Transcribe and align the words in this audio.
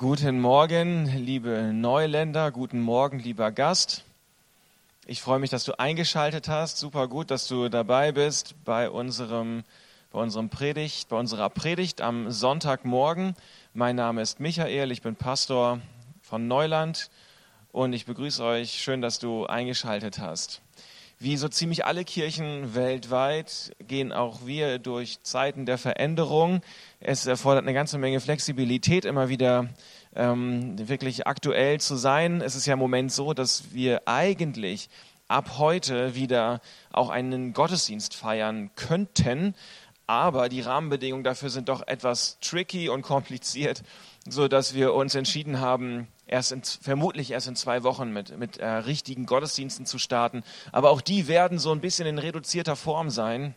Guten 0.00 0.40
Morgen, 0.40 1.04
liebe 1.14 1.74
Neuländer, 1.74 2.50
guten 2.52 2.80
Morgen, 2.80 3.18
lieber 3.18 3.52
Gast. 3.52 4.06
Ich 5.04 5.20
freue 5.20 5.38
mich, 5.38 5.50
dass 5.50 5.64
du 5.64 5.78
eingeschaltet 5.78 6.48
hast. 6.48 6.78
Super 6.78 7.06
gut, 7.06 7.30
dass 7.30 7.46
du 7.48 7.68
dabei 7.68 8.10
bist 8.10 8.54
bei 8.64 8.88
unserem, 8.88 9.62
bei 10.10 10.18
unserem 10.18 10.48
Predigt, 10.48 11.10
bei 11.10 11.18
unserer 11.18 11.50
Predigt 11.50 12.00
am 12.00 12.30
Sonntagmorgen. 12.30 13.36
Mein 13.74 13.94
Name 13.94 14.22
ist 14.22 14.40
Michael, 14.40 14.90
ich 14.90 15.02
bin 15.02 15.16
Pastor 15.16 15.82
von 16.22 16.48
Neuland 16.48 17.10
und 17.70 17.92
ich 17.92 18.06
begrüße 18.06 18.42
euch. 18.42 18.80
Schön, 18.80 19.02
dass 19.02 19.18
du 19.18 19.44
eingeschaltet 19.44 20.18
hast. 20.18 20.62
Wie 21.22 21.36
so 21.36 21.48
ziemlich 21.48 21.84
alle 21.84 22.06
Kirchen 22.06 22.74
weltweit 22.74 23.76
gehen 23.86 24.10
auch 24.10 24.46
wir 24.46 24.78
durch 24.78 25.22
Zeiten 25.22 25.66
der 25.66 25.76
Veränderung. 25.76 26.62
Es 26.98 27.26
erfordert 27.26 27.64
eine 27.64 27.74
ganze 27.74 27.98
Menge 27.98 28.20
Flexibilität, 28.20 29.04
immer 29.04 29.28
wieder 29.28 29.68
ähm, 30.16 30.88
wirklich 30.88 31.26
aktuell 31.26 31.78
zu 31.78 31.96
sein. 31.96 32.40
Es 32.40 32.54
ist 32.54 32.64
ja 32.64 32.72
im 32.72 32.78
Moment 32.78 33.12
so, 33.12 33.34
dass 33.34 33.74
wir 33.74 34.08
eigentlich 34.08 34.88
ab 35.28 35.58
heute 35.58 36.14
wieder 36.14 36.62
auch 36.90 37.10
einen 37.10 37.52
Gottesdienst 37.52 38.14
feiern 38.14 38.70
könnten, 38.74 39.54
aber 40.06 40.48
die 40.48 40.62
Rahmenbedingungen 40.62 41.22
dafür 41.22 41.50
sind 41.50 41.68
doch 41.68 41.86
etwas 41.86 42.38
tricky 42.40 42.88
und 42.88 43.02
kompliziert, 43.02 43.82
so 44.26 44.48
dass 44.48 44.72
wir 44.72 44.94
uns 44.94 45.14
entschieden 45.14 45.60
haben, 45.60 46.08
erst 46.30 46.52
in, 46.52 46.62
vermutlich 46.62 47.30
erst 47.32 47.48
in 47.48 47.56
zwei 47.56 47.82
Wochen 47.82 48.12
mit, 48.12 48.38
mit 48.38 48.58
äh, 48.58 48.66
richtigen 48.66 49.26
Gottesdiensten 49.26 49.86
zu 49.86 49.98
starten. 49.98 50.42
Aber 50.72 50.90
auch 50.90 51.00
die 51.00 51.28
werden 51.28 51.58
so 51.58 51.72
ein 51.72 51.80
bisschen 51.80 52.06
in 52.06 52.18
reduzierter 52.18 52.76
Form 52.76 53.10
sein. 53.10 53.54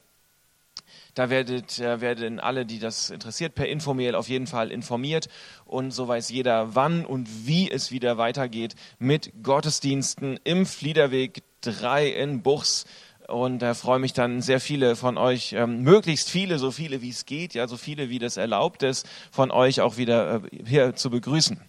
Da 1.14 1.30
werdet, 1.30 1.80
äh, 1.80 2.02
werden 2.02 2.40
alle, 2.40 2.66
die 2.66 2.80
das 2.80 3.12
interessiert, 3.12 3.54
per 3.54 3.70
Infomail 3.70 4.16
auf 4.16 4.28
jeden 4.28 4.48
Fall 4.48 4.72
informiert. 4.72 5.30
Und 5.66 5.92
so 5.92 6.08
weiß 6.08 6.30
jeder, 6.30 6.76
wann 6.76 7.06
und 7.06 7.48
wie 7.48 7.70
es 7.70 7.92
wieder 7.92 8.18
weitergeht 8.18 8.76
mit 8.98 9.32
Gottesdiensten 9.44 10.40
im 10.44 10.66
Fliederweg 10.66 11.44
3 11.62 12.08
in 12.08 12.42
Buchs. 12.42 12.86
Und 13.28 13.60
da 13.60 13.74
freue 13.74 14.00
mich 14.00 14.14
dann 14.14 14.42
sehr 14.42 14.60
viele 14.60 14.96
von 14.96 15.18
euch, 15.18 15.54
ähm, 15.54 15.82
möglichst 15.82 16.30
viele, 16.30 16.60
so 16.60 16.72
viele 16.72 17.02
wie 17.02 17.10
es 17.10 17.26
geht, 17.26 17.54
ja, 17.54 17.68
so 17.68 17.78
viele 17.78 18.10
wie 18.10 18.20
das 18.20 18.36
erlaubt 18.36 18.84
ist, 18.84 19.08
von 19.32 19.50
euch 19.50 19.80
auch 19.80 19.98
wieder 19.98 20.44
äh, 20.44 20.66
hier 20.66 20.96
zu 20.96 21.10
begrüßen. 21.10 21.62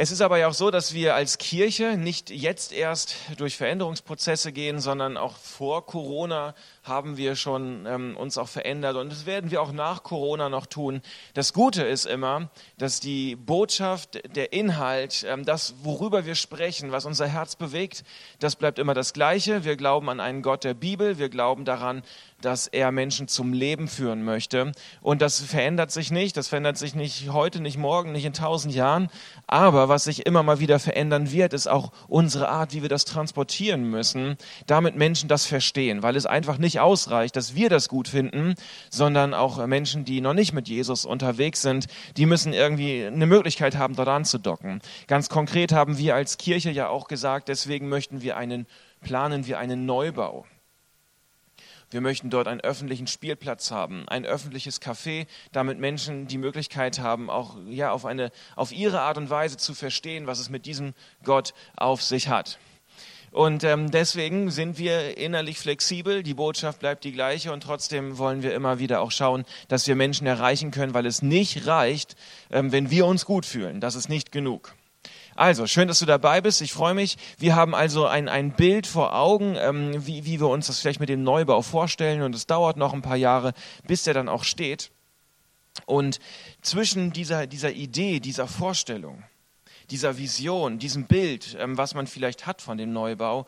Es 0.00 0.12
ist 0.12 0.20
aber 0.20 0.38
ja 0.38 0.46
auch 0.46 0.54
so, 0.54 0.70
dass 0.70 0.94
wir 0.94 1.16
als 1.16 1.38
Kirche 1.38 1.96
nicht 1.96 2.30
jetzt 2.30 2.70
erst 2.70 3.16
durch 3.36 3.56
Veränderungsprozesse 3.56 4.52
gehen, 4.52 4.78
sondern 4.78 5.16
auch 5.16 5.36
vor 5.36 5.86
Corona 5.86 6.54
haben 6.88 7.16
wir 7.16 7.36
schon 7.36 7.86
ähm, 7.86 8.16
uns 8.16 8.38
auch 8.38 8.48
verändert 8.48 8.96
und 8.96 9.12
das 9.12 9.26
werden 9.26 9.50
wir 9.50 9.62
auch 9.62 9.72
nach 9.72 10.02
Corona 10.02 10.48
noch 10.48 10.66
tun. 10.66 11.02
Das 11.34 11.52
Gute 11.52 11.82
ist 11.82 12.06
immer, 12.06 12.50
dass 12.78 13.00
die 13.00 13.36
Botschaft, 13.36 14.20
der 14.34 14.52
Inhalt, 14.52 15.24
ähm, 15.28 15.44
das, 15.44 15.74
worüber 15.82 16.26
wir 16.26 16.34
sprechen, 16.34 16.90
was 16.90 17.04
unser 17.04 17.26
Herz 17.26 17.56
bewegt, 17.56 18.04
das 18.40 18.56
bleibt 18.56 18.78
immer 18.78 18.94
das 18.94 19.12
Gleiche. 19.12 19.64
Wir 19.64 19.76
glauben 19.76 20.08
an 20.08 20.20
einen 20.20 20.42
Gott 20.42 20.64
der 20.64 20.74
Bibel, 20.74 21.18
wir 21.18 21.28
glauben 21.28 21.64
daran, 21.64 22.02
dass 22.40 22.68
er 22.68 22.92
Menschen 22.92 23.26
zum 23.26 23.52
Leben 23.52 23.88
führen 23.88 24.24
möchte. 24.24 24.72
Und 25.00 25.22
das 25.22 25.40
verändert 25.40 25.90
sich 25.90 26.10
nicht, 26.10 26.36
das 26.36 26.48
verändert 26.48 26.78
sich 26.78 26.94
nicht 26.94 27.30
heute, 27.30 27.60
nicht 27.60 27.78
morgen, 27.78 28.12
nicht 28.12 28.24
in 28.24 28.32
tausend 28.32 28.74
Jahren. 28.74 29.08
Aber 29.46 29.88
was 29.88 30.04
sich 30.04 30.24
immer 30.24 30.42
mal 30.42 30.60
wieder 30.60 30.78
verändern 30.78 31.32
wird, 31.32 31.52
ist 31.52 31.66
auch 31.66 31.90
unsere 32.06 32.48
Art, 32.48 32.72
wie 32.72 32.82
wir 32.82 32.88
das 32.88 33.04
transportieren 33.04 33.90
müssen, 33.90 34.36
damit 34.66 34.94
Menschen 34.94 35.28
das 35.28 35.46
verstehen, 35.46 36.02
weil 36.02 36.16
es 36.16 36.26
einfach 36.26 36.58
nicht 36.58 36.77
ausreicht, 36.78 37.36
dass 37.36 37.54
wir 37.54 37.68
das 37.68 37.88
gut 37.88 38.08
finden, 38.08 38.54
sondern 38.90 39.34
auch 39.34 39.64
Menschen, 39.66 40.04
die 40.04 40.20
noch 40.20 40.34
nicht 40.34 40.52
mit 40.52 40.68
Jesus 40.68 41.04
unterwegs 41.04 41.62
sind, 41.62 41.86
die 42.16 42.26
müssen 42.26 42.52
irgendwie 42.52 43.04
eine 43.04 43.26
Möglichkeit 43.26 43.76
haben, 43.76 43.96
dort 43.96 44.08
anzudocken. 44.08 44.80
Ganz 45.06 45.28
konkret 45.28 45.72
haben 45.72 45.98
wir 45.98 46.14
als 46.14 46.38
Kirche 46.38 46.70
ja 46.70 46.88
auch 46.88 47.08
gesagt, 47.08 47.48
deswegen 47.48 47.88
möchten 47.88 48.22
wir 48.22 48.36
einen, 48.36 48.66
planen 49.00 49.46
wir 49.46 49.58
einen 49.58 49.86
Neubau. 49.86 50.46
Wir 51.90 52.02
möchten 52.02 52.28
dort 52.28 52.48
einen 52.48 52.60
öffentlichen 52.60 53.06
Spielplatz 53.06 53.70
haben, 53.70 54.06
ein 54.08 54.26
öffentliches 54.26 54.82
Café, 54.82 55.26
damit 55.52 55.78
Menschen 55.78 56.26
die 56.26 56.36
Möglichkeit 56.36 56.98
haben, 56.98 57.30
auch 57.30 57.56
ja, 57.66 57.92
auf, 57.92 58.04
eine, 58.04 58.30
auf 58.56 58.72
ihre 58.72 59.00
Art 59.00 59.16
und 59.16 59.30
Weise 59.30 59.56
zu 59.56 59.72
verstehen, 59.72 60.26
was 60.26 60.38
es 60.38 60.50
mit 60.50 60.66
diesem 60.66 60.92
Gott 61.24 61.54
auf 61.76 62.02
sich 62.02 62.28
hat. 62.28 62.58
Und 63.30 63.64
ähm, 63.64 63.90
deswegen 63.90 64.50
sind 64.50 64.78
wir 64.78 65.18
innerlich 65.18 65.58
flexibel, 65.58 66.22
die 66.22 66.34
Botschaft 66.34 66.80
bleibt 66.80 67.04
die 67.04 67.12
gleiche 67.12 67.52
und 67.52 67.62
trotzdem 67.62 68.18
wollen 68.18 68.42
wir 68.42 68.54
immer 68.54 68.78
wieder 68.78 69.00
auch 69.00 69.10
schauen, 69.10 69.44
dass 69.68 69.86
wir 69.86 69.96
Menschen 69.96 70.26
erreichen 70.26 70.70
können, 70.70 70.94
weil 70.94 71.06
es 71.06 71.22
nicht 71.22 71.66
reicht, 71.66 72.16
ähm, 72.50 72.72
wenn 72.72 72.90
wir 72.90 73.06
uns 73.06 73.24
gut 73.24 73.44
fühlen. 73.46 73.80
Das 73.80 73.94
ist 73.94 74.08
nicht 74.08 74.32
genug. 74.32 74.74
Also, 75.38 75.68
schön, 75.68 75.86
dass 75.86 76.00
du 76.00 76.04
dabei 76.04 76.40
bist. 76.40 76.60
Ich 76.62 76.72
freue 76.72 76.94
mich. 76.94 77.16
Wir 77.38 77.54
haben 77.54 77.72
also 77.72 78.06
ein, 78.06 78.28
ein 78.28 78.50
Bild 78.50 78.88
vor 78.88 79.14
Augen, 79.14 79.54
ähm, 79.56 80.04
wie, 80.04 80.24
wie 80.24 80.40
wir 80.40 80.48
uns 80.48 80.66
das 80.66 80.80
vielleicht 80.80 80.98
mit 80.98 81.08
dem 81.08 81.22
Neubau 81.22 81.62
vorstellen. 81.62 82.22
Und 82.22 82.34
es 82.34 82.48
dauert 82.48 82.76
noch 82.76 82.92
ein 82.92 83.02
paar 83.02 83.16
Jahre, 83.16 83.52
bis 83.86 84.02
der 84.02 84.14
dann 84.14 84.28
auch 84.28 84.42
steht. 84.42 84.90
Und 85.86 86.18
zwischen 86.60 87.12
dieser, 87.12 87.46
dieser 87.46 87.70
Idee, 87.70 88.18
dieser 88.18 88.48
Vorstellung, 88.48 89.22
dieser 89.90 90.18
Vision, 90.18 90.78
diesem 90.78 91.06
Bild, 91.06 91.56
ähm, 91.58 91.78
was 91.78 91.94
man 91.94 92.06
vielleicht 92.06 92.46
hat 92.46 92.62
von 92.62 92.78
dem 92.78 92.92
Neubau 92.92 93.46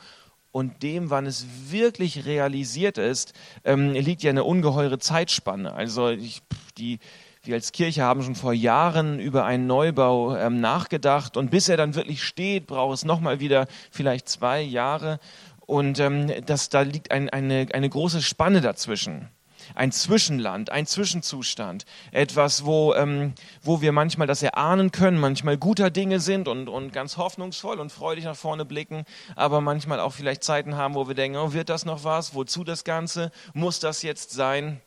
und 0.53 0.83
dem, 0.83 1.11
wann 1.11 1.27
es 1.27 1.47
wirklich 1.69 2.27
realisiert 2.27 2.99
ist, 2.99 3.34
ähm, 3.65 3.93
liegt 3.93 4.23
ja 4.23 4.31
eine 4.31 4.45
ungeheure 4.45 4.99
Zeitspanne. 4.99 5.73
Also 5.73 6.09
ich, 6.09 6.43
die, 6.77 6.99
wir 7.43 7.55
als 7.55 7.73
Kirche 7.73 8.03
haben 8.03 8.23
schon 8.23 8.34
vor 8.34 8.53
Jahren 8.53 9.21
über 9.21 9.45
einen 9.45 9.67
Neubau 9.67 10.37
ähm, 10.37 10.61
nachgedacht 10.61 11.37
und 11.37 11.50
bis 11.50 11.69
er 11.69 11.77
dann 11.77 11.95
wirklich 11.95 12.23
steht, 12.23 12.67
braucht 12.67 12.95
es 12.95 13.05
nochmal 13.05 13.41
wieder 13.41 13.67
vielleicht 13.91 14.29
zwei 14.29 14.61
Jahre. 14.61 15.21
Und 15.67 16.00
ähm, 16.00 16.33
das, 16.47 16.69
da 16.69 16.83
liegt 16.83 17.12
ein, 17.12 17.31
eine, 17.31 17.69
eine 17.73 17.89
große 17.89 18.23
Spanne 18.23 18.61
dazwischen. 18.61 19.29
Ein 19.75 19.92
Zwischenland, 19.92 20.70
ein 20.70 20.86
Zwischenzustand. 20.86 21.84
Etwas, 22.12 22.64
wo, 22.64 22.94
ähm, 22.94 23.34
wo 23.62 23.81
wir 23.81 23.92
manchmal 23.92 24.26
das 24.26 24.42
erahnen 24.42 24.92
können, 24.92 25.19
manchmal 25.19 25.56
guter 25.56 25.91
Dinge 25.91 26.20
sind 26.20 26.48
und, 26.48 26.69
und 26.69 26.92
ganz 26.92 27.16
hoffnungsvoll 27.16 27.81
und 27.81 27.91
freudig 27.92 28.25
nach 28.25 28.36
vorne 28.36 28.64
blicken, 28.64 29.04
aber 29.36 29.60
manchmal 29.60 30.00
auch 30.00 30.12
vielleicht 30.12 30.44
Zeiten 30.44 30.76
haben, 30.76 30.94
wo 30.94 31.08
wir 31.08 31.14
denken, 31.14 31.38
oh, 31.38 31.53
wird 31.53 31.69
das 31.69 31.84
noch 31.84 32.04
was? 32.04 32.34
Wozu 32.34 32.64
das 32.64 32.84
Ganze? 32.84 33.31
Muss 33.54 33.81
das 33.81 34.03
jetzt 34.03 34.32
sein? 34.32 34.81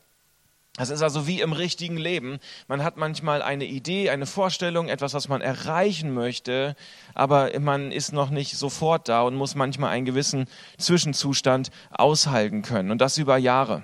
Es 0.80 0.90
ist 0.90 1.04
also 1.04 1.28
wie 1.28 1.40
im 1.40 1.54
richtigen 1.54 1.98
Leben. 1.98 2.40
Man 2.68 2.84
hat 2.84 2.98
manchmal 2.98 3.44
eine 3.44 3.66
Idee, 3.66 4.10
eine 4.10 4.26
Vorstellung, 4.26 4.90
etwas, 4.90 5.14
was 5.14 5.28
man 5.28 5.40
erreichen 5.40 6.16
möchte, 6.16 6.76
aber 7.14 7.52
man 7.60 7.92
ist 7.92 8.12
noch 8.12 8.32
nicht 8.32 8.58
sofort 8.58 9.08
da 9.08 9.22
und 9.22 9.36
muss 9.36 9.54
manchmal 9.54 9.92
einen 9.92 10.06
gewissen 10.06 10.48
Zwischenzustand 10.80 11.70
aushalten 11.92 12.64
können. 12.64 12.90
Und 12.90 13.02
das 13.02 13.20
über 13.20 13.38
Jahre. 13.38 13.84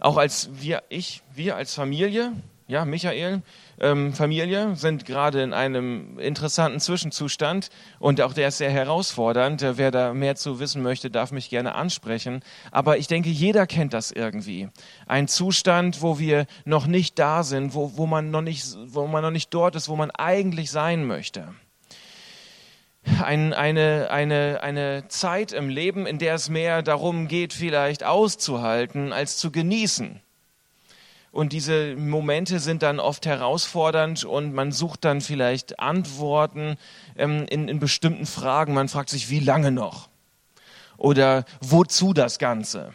Auch 0.00 0.16
als 0.16 0.50
wir, 0.52 0.82
ich, 0.88 1.22
wir 1.34 1.56
als 1.56 1.74
Familie, 1.74 2.32
ja, 2.68 2.84
Michael, 2.84 3.42
ähm, 3.80 4.12
Familie 4.12 4.76
sind 4.76 5.06
gerade 5.06 5.42
in 5.42 5.54
einem 5.54 6.18
interessanten 6.18 6.80
Zwischenzustand 6.80 7.70
und 7.98 8.20
auch 8.20 8.34
der 8.34 8.48
ist 8.48 8.58
sehr 8.58 8.70
herausfordernd. 8.70 9.64
Wer 9.76 9.90
da 9.90 10.12
mehr 10.12 10.36
zu 10.36 10.60
wissen 10.60 10.82
möchte, 10.82 11.10
darf 11.10 11.32
mich 11.32 11.48
gerne 11.48 11.74
ansprechen. 11.74 12.42
Aber 12.70 12.98
ich 12.98 13.06
denke, 13.06 13.30
jeder 13.30 13.66
kennt 13.66 13.94
das 13.94 14.10
irgendwie. 14.10 14.68
Ein 15.06 15.28
Zustand, 15.28 16.02
wo 16.02 16.18
wir 16.18 16.46
noch 16.66 16.86
nicht 16.86 17.18
da 17.18 17.42
sind, 17.42 17.74
wo, 17.74 17.96
wo, 17.96 18.06
man, 18.06 18.30
noch 18.30 18.42
nicht, 18.42 18.76
wo 18.86 19.06
man 19.06 19.22
noch 19.22 19.30
nicht 19.30 19.52
dort 19.54 19.74
ist, 19.74 19.88
wo 19.88 19.96
man 19.96 20.10
eigentlich 20.10 20.70
sein 20.70 21.06
möchte. 21.06 21.48
Ein, 23.22 23.52
eine, 23.52 24.08
eine, 24.10 24.60
eine 24.62 25.08
Zeit 25.08 25.52
im 25.52 25.68
Leben, 25.68 26.06
in 26.06 26.18
der 26.18 26.34
es 26.34 26.48
mehr 26.48 26.82
darum 26.82 27.28
geht, 27.28 27.52
vielleicht 27.52 28.04
auszuhalten, 28.04 29.12
als 29.12 29.38
zu 29.38 29.50
genießen. 29.50 30.20
Und 31.30 31.52
diese 31.52 31.94
Momente 31.96 32.58
sind 32.58 32.82
dann 32.82 33.00
oft 33.00 33.26
herausfordernd 33.26 34.24
und 34.24 34.54
man 34.54 34.72
sucht 34.72 35.04
dann 35.04 35.20
vielleicht 35.20 35.78
Antworten 35.78 36.76
ähm, 37.16 37.46
in, 37.48 37.68
in 37.68 37.78
bestimmten 37.78 38.26
Fragen. 38.26 38.74
Man 38.74 38.88
fragt 38.88 39.10
sich, 39.10 39.30
wie 39.30 39.40
lange 39.40 39.70
noch? 39.70 40.08
Oder 40.96 41.44
wozu 41.60 42.12
das 42.12 42.38
Ganze? 42.38 42.92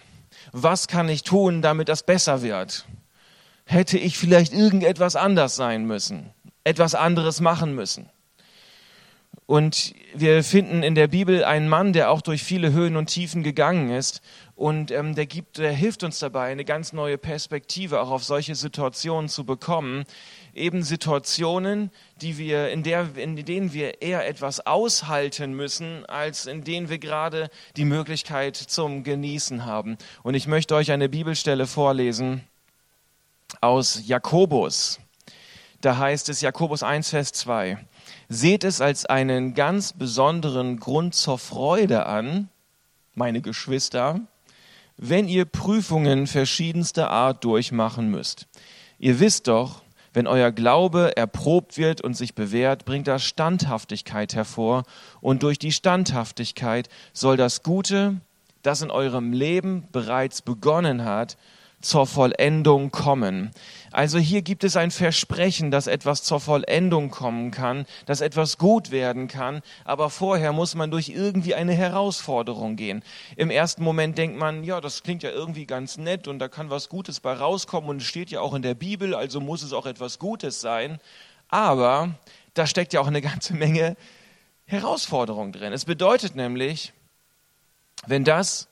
Was 0.51 0.87
kann 0.87 1.09
ich 1.09 1.23
tun, 1.23 1.61
damit 1.61 1.89
das 1.89 2.03
besser 2.03 2.41
wird? 2.41 2.85
Hätte 3.65 3.97
ich 3.97 4.17
vielleicht 4.17 4.51
irgendetwas 4.51 5.15
anders 5.15 5.55
sein 5.55 5.85
müssen? 5.85 6.31
Etwas 6.63 6.95
anderes 6.95 7.39
machen 7.39 7.75
müssen? 7.75 8.09
Und 9.45 9.93
wir 10.13 10.43
finden 10.43 10.83
in 10.83 10.95
der 10.95 11.07
Bibel 11.07 11.43
einen 11.43 11.67
Mann, 11.67 11.91
der 11.91 12.11
auch 12.11 12.21
durch 12.21 12.43
viele 12.43 12.71
Höhen 12.71 12.95
und 12.95 13.07
Tiefen 13.07 13.43
gegangen 13.43 13.89
ist. 13.89 14.21
Und 14.55 14.91
ähm, 14.91 15.15
der, 15.15 15.25
gibt, 15.25 15.57
der 15.57 15.73
hilft 15.73 16.03
uns 16.03 16.19
dabei, 16.19 16.51
eine 16.51 16.63
ganz 16.63 16.93
neue 16.93 17.17
Perspektive 17.17 17.99
auch 17.99 18.09
auf 18.09 18.23
solche 18.23 18.55
Situationen 18.55 19.27
zu 19.27 19.45
bekommen. 19.45 20.05
Eben 20.53 20.83
Situationen, 20.83 21.91
die 22.21 22.37
wir, 22.37 22.69
in, 22.69 22.83
der, 22.83 23.17
in 23.17 23.35
denen 23.35 23.73
wir 23.73 24.01
eher 24.01 24.25
etwas 24.25 24.65
aushalten 24.65 25.53
müssen, 25.53 26.05
als 26.05 26.45
in 26.45 26.63
denen 26.63 26.89
wir 26.89 26.99
gerade 26.99 27.49
die 27.75 27.85
Möglichkeit 27.85 28.55
zum 28.55 29.03
Genießen 29.03 29.65
haben. 29.65 29.97
Und 30.21 30.35
ich 30.35 30.47
möchte 30.47 30.75
euch 30.75 30.91
eine 30.91 31.09
Bibelstelle 31.09 31.67
vorlesen 31.67 32.47
aus 33.61 34.01
Jakobus 34.05 34.99
Da 35.83 35.97
heißt 35.97 36.29
es 36.29 36.39
Jakobus 36.39 36.81
1, 36.81 37.09
Vers 37.09 37.33
2. 37.33 37.77
Seht 38.29 38.63
es 38.63 38.79
als 38.79 39.05
einen 39.05 39.53
ganz 39.53 39.91
besonderen 39.91 40.79
Grund 40.79 41.13
zur 41.13 41.37
Freude 41.37 42.05
an, 42.05 42.47
meine 43.15 43.41
Geschwister, 43.41 44.21
wenn 44.95 45.27
ihr 45.27 45.43
Prüfungen 45.43 46.25
verschiedenster 46.25 47.09
Art 47.09 47.43
durchmachen 47.43 48.09
müsst. 48.09 48.47
Ihr 48.97 49.19
wisst 49.19 49.49
doch, 49.49 49.81
wenn 50.13 50.25
euer 50.25 50.53
Glaube 50.53 51.17
erprobt 51.17 51.77
wird 51.77 51.99
und 51.99 52.15
sich 52.15 52.33
bewährt, 52.33 52.85
bringt 52.85 53.09
das 53.09 53.25
Standhaftigkeit 53.25 54.35
hervor. 54.35 54.83
Und 55.19 55.43
durch 55.43 55.59
die 55.59 55.73
Standhaftigkeit 55.73 56.87
soll 57.11 57.35
das 57.35 57.61
Gute, 57.61 58.21
das 58.61 58.81
in 58.81 58.89
eurem 58.89 59.33
Leben 59.33 59.89
bereits 59.91 60.43
begonnen 60.43 61.03
hat, 61.03 61.35
zur 61.83 62.07
Vollendung 62.07 62.91
kommen. 62.91 63.51
Also 63.91 64.17
hier 64.17 64.41
gibt 64.41 64.63
es 64.63 64.75
ein 64.75 64.89
Versprechen, 64.89 65.69
dass 65.69 65.85
etwas 65.85 66.23
zur 66.23 66.39
Vollendung 66.39 67.11
kommen 67.11 67.51
kann, 67.51 67.85
dass 68.07 68.21
etwas 68.21 68.57
gut 68.57 68.89
werden 68.89 69.27
kann, 69.27 69.61
aber 69.85 70.09
vorher 70.09 70.51
muss 70.51 70.73
man 70.73 70.89
durch 70.89 71.09
irgendwie 71.09 71.53
eine 71.53 71.73
Herausforderung 71.73 72.75
gehen. 72.75 73.03
Im 73.35 73.51
ersten 73.51 73.83
Moment 73.83 74.17
denkt 74.17 74.37
man, 74.37 74.63
ja, 74.63 74.81
das 74.81 75.03
klingt 75.03 75.21
ja 75.21 75.29
irgendwie 75.29 75.65
ganz 75.65 75.97
nett 75.97 76.27
und 76.27 76.39
da 76.39 76.47
kann 76.47 76.71
was 76.71 76.89
Gutes 76.89 77.19
bei 77.19 77.33
rauskommen 77.33 77.89
und 77.89 78.01
steht 78.01 78.31
ja 78.31 78.41
auch 78.41 78.55
in 78.55 78.63
der 78.63 78.73
Bibel, 78.73 79.13
also 79.13 79.39
muss 79.39 79.61
es 79.61 79.73
auch 79.73 79.85
etwas 79.85 80.17
Gutes 80.17 80.59
sein. 80.59 80.99
Aber 81.49 82.15
da 82.55 82.65
steckt 82.65 82.93
ja 82.93 83.01
auch 83.01 83.07
eine 83.07 83.21
ganze 83.21 83.53
Menge 83.53 83.95
Herausforderung 84.65 85.51
drin. 85.51 85.71
Es 85.71 85.85
bedeutet 85.85 86.35
nämlich, 86.35 86.93
wenn 88.07 88.23
das 88.23 88.67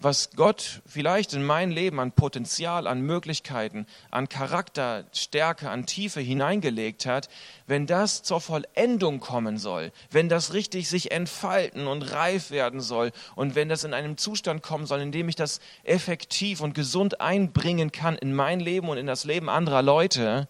was 0.00 0.30
Gott 0.36 0.80
vielleicht 0.86 1.32
in 1.34 1.44
mein 1.44 1.70
Leben 1.70 1.98
an 1.98 2.12
Potenzial, 2.12 2.86
an 2.86 3.00
Möglichkeiten, 3.00 3.86
an 4.10 4.28
Charakterstärke, 4.28 5.70
an 5.70 5.86
Tiefe 5.86 6.20
hineingelegt 6.20 7.06
hat, 7.06 7.28
wenn 7.66 7.86
das 7.86 8.22
zur 8.22 8.40
Vollendung 8.40 9.20
kommen 9.20 9.58
soll, 9.58 9.92
wenn 10.10 10.28
das 10.28 10.52
richtig 10.52 10.88
sich 10.88 11.10
entfalten 11.10 11.86
und 11.86 12.02
reif 12.02 12.50
werden 12.50 12.80
soll 12.80 13.10
und 13.34 13.54
wenn 13.54 13.68
das 13.68 13.84
in 13.84 13.94
einem 13.94 14.16
Zustand 14.16 14.62
kommen 14.62 14.86
soll, 14.86 15.00
in 15.00 15.12
dem 15.12 15.28
ich 15.28 15.36
das 15.36 15.60
effektiv 15.84 16.60
und 16.60 16.74
gesund 16.74 17.20
einbringen 17.20 17.90
kann 17.90 18.16
in 18.16 18.34
mein 18.34 18.60
Leben 18.60 18.88
und 18.88 18.98
in 18.98 19.06
das 19.06 19.24
Leben 19.24 19.48
anderer 19.48 19.82
Leute, 19.82 20.48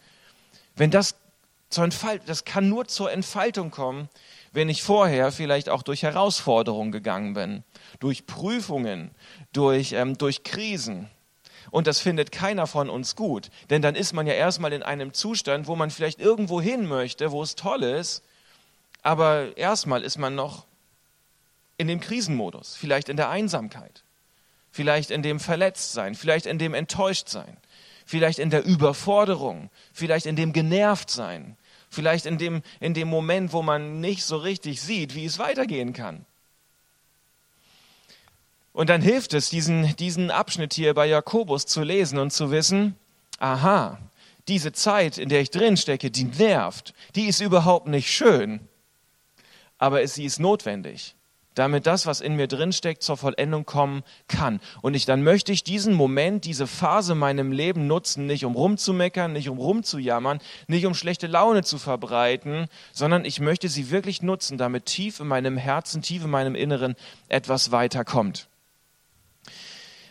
wenn 0.76 0.90
das 0.90 1.14
zur 1.70 1.84
Entfalt, 1.84 2.22
das 2.26 2.44
kann 2.44 2.68
nur 2.68 2.86
zur 2.86 3.12
Entfaltung 3.12 3.70
kommen, 3.70 4.08
wenn 4.52 4.68
ich 4.68 4.82
vorher 4.82 5.32
vielleicht 5.32 5.68
auch 5.68 5.82
durch 5.82 6.02
Herausforderungen 6.02 6.92
gegangen 6.92 7.34
bin, 7.34 7.64
durch 8.00 8.26
Prüfungen, 8.26 9.10
durch, 9.52 9.92
ähm, 9.92 10.16
durch 10.18 10.42
Krisen. 10.42 11.08
Und 11.70 11.86
das 11.86 12.00
findet 12.00 12.32
keiner 12.32 12.66
von 12.66 12.88
uns 12.88 13.14
gut. 13.14 13.50
Denn 13.70 13.82
dann 13.82 13.94
ist 13.94 14.12
man 14.12 14.26
ja 14.26 14.34
erstmal 14.34 14.72
in 14.72 14.82
einem 14.82 15.12
Zustand, 15.12 15.66
wo 15.66 15.76
man 15.76 15.90
vielleicht 15.90 16.20
irgendwo 16.20 16.60
hin 16.60 16.86
möchte, 16.86 17.30
wo 17.30 17.42
es 17.42 17.56
toll 17.56 17.82
ist. 17.82 18.22
Aber 19.02 19.56
erstmal 19.56 20.02
ist 20.02 20.18
man 20.18 20.34
noch 20.34 20.66
in 21.76 21.86
dem 21.86 22.00
Krisenmodus, 22.00 22.76
vielleicht 22.76 23.08
in 23.08 23.16
der 23.16 23.30
Einsamkeit, 23.30 24.02
vielleicht 24.70 25.10
in 25.10 25.22
dem 25.22 25.38
Verletztsein, 25.38 26.14
vielleicht 26.14 26.46
in 26.46 26.58
dem 26.58 26.74
Enttäuschtsein, 26.74 27.56
vielleicht 28.04 28.40
in 28.40 28.50
der 28.50 28.64
Überforderung, 28.64 29.70
vielleicht 29.92 30.26
in 30.26 30.34
dem 30.34 30.52
Genervtsein, 30.52 31.56
vielleicht 31.88 32.26
in 32.26 32.38
dem, 32.38 32.62
in 32.80 32.94
dem 32.94 33.08
Moment, 33.08 33.52
wo 33.52 33.62
man 33.62 34.00
nicht 34.00 34.24
so 34.24 34.36
richtig 34.36 34.80
sieht, 34.80 35.14
wie 35.14 35.24
es 35.24 35.38
weitergehen 35.38 35.92
kann. 35.92 36.24
Und 38.72 38.90
dann 38.90 39.02
hilft 39.02 39.34
es, 39.34 39.50
diesen, 39.50 39.96
diesen 39.96 40.30
Abschnitt 40.30 40.74
hier 40.74 40.94
bei 40.94 41.06
Jakobus 41.06 41.66
zu 41.66 41.82
lesen 41.82 42.18
und 42.18 42.32
zu 42.32 42.50
wissen, 42.50 42.94
aha, 43.38 43.98
diese 44.46 44.72
Zeit, 44.72 45.18
in 45.18 45.28
der 45.28 45.40
ich 45.40 45.50
drin 45.50 45.76
stecke, 45.76 46.10
die 46.10 46.24
nervt, 46.24 46.94
die 47.14 47.26
ist 47.26 47.40
überhaupt 47.40 47.88
nicht 47.88 48.10
schön, 48.10 48.60
aber 49.78 50.06
sie 50.06 50.24
ist 50.24 50.38
notwendig, 50.38 51.14
damit 51.58 51.86
das, 51.86 52.06
was 52.06 52.20
in 52.20 52.36
mir 52.36 52.46
drin 52.46 52.72
steckt, 52.72 53.02
zur 53.02 53.16
Vollendung 53.16 53.66
kommen 53.66 54.02
kann. 54.28 54.60
Und 54.82 54.94
ich, 54.94 55.04
dann 55.04 55.22
möchte 55.22 55.52
ich 55.52 55.64
diesen 55.64 55.94
Moment, 55.94 56.44
diese 56.44 56.66
Phase 56.66 57.12
in 57.12 57.18
meinem 57.18 57.52
Leben 57.52 57.86
nutzen, 57.86 58.26
nicht 58.26 58.44
um 58.44 58.54
rumzumeckern, 58.54 59.32
nicht 59.32 59.48
um 59.48 59.58
rumzujammern, 59.58 60.38
nicht 60.66 60.86
um 60.86 60.94
schlechte 60.94 61.26
Laune 61.26 61.64
zu 61.64 61.78
verbreiten, 61.78 62.68
sondern 62.92 63.24
ich 63.24 63.40
möchte 63.40 63.68
sie 63.68 63.90
wirklich 63.90 64.22
nutzen, 64.22 64.58
damit 64.58 64.86
tief 64.86 65.20
in 65.20 65.26
meinem 65.26 65.56
Herzen, 65.56 66.02
tief 66.02 66.24
in 66.24 66.30
meinem 66.30 66.54
Inneren 66.54 66.94
etwas 67.28 67.72
weiterkommt. 67.72 68.48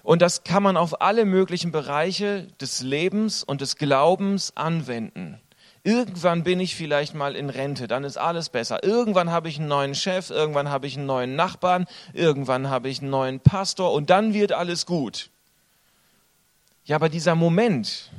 Und 0.04 0.22
das 0.22 0.44
kann 0.46 0.64
man 0.64 0.78
auf 0.78 1.02
alle 1.02 1.26
möglichen 1.26 1.72
Bereiche 1.74 2.48
des 2.62 2.82
Lebens 2.82 3.44
und 3.44 3.60
des 3.60 3.76
Glaubens 3.76 4.56
anwenden. 4.56 5.42
Irgendwann 5.88 6.44
bin 6.44 6.60
ich 6.60 6.76
vielleicht 6.76 7.14
mal 7.14 7.34
in 7.34 7.50
Rente, 7.50 7.88
dann 7.88 8.04
ist 8.04 8.18
alles 8.18 8.50
besser. 8.50 8.84
Irgendwann 8.84 9.32
habe 9.32 9.48
ich 9.48 9.58
einen 9.58 9.70
neuen 9.70 9.96
Chef, 9.96 10.30
irgendwann 10.32 10.70
habe 10.70 10.86
ich 10.86 10.98
einen 10.98 11.06
neuen 11.06 11.38
Nachbarn, 11.38 11.86
irgendwann 12.12 12.70
habe 12.70 12.90
ich 12.90 13.00
einen 13.00 13.10
neuen 13.10 13.40
Pastor 13.40 13.94
und 13.94 14.10
dann 14.10 14.34
wird 14.34 14.52
alles 14.52 14.86
gut. 14.86 15.30
Ja, 16.84 16.98
aber 16.98 17.08
dieser 17.08 17.36
Moment, 17.36 18.12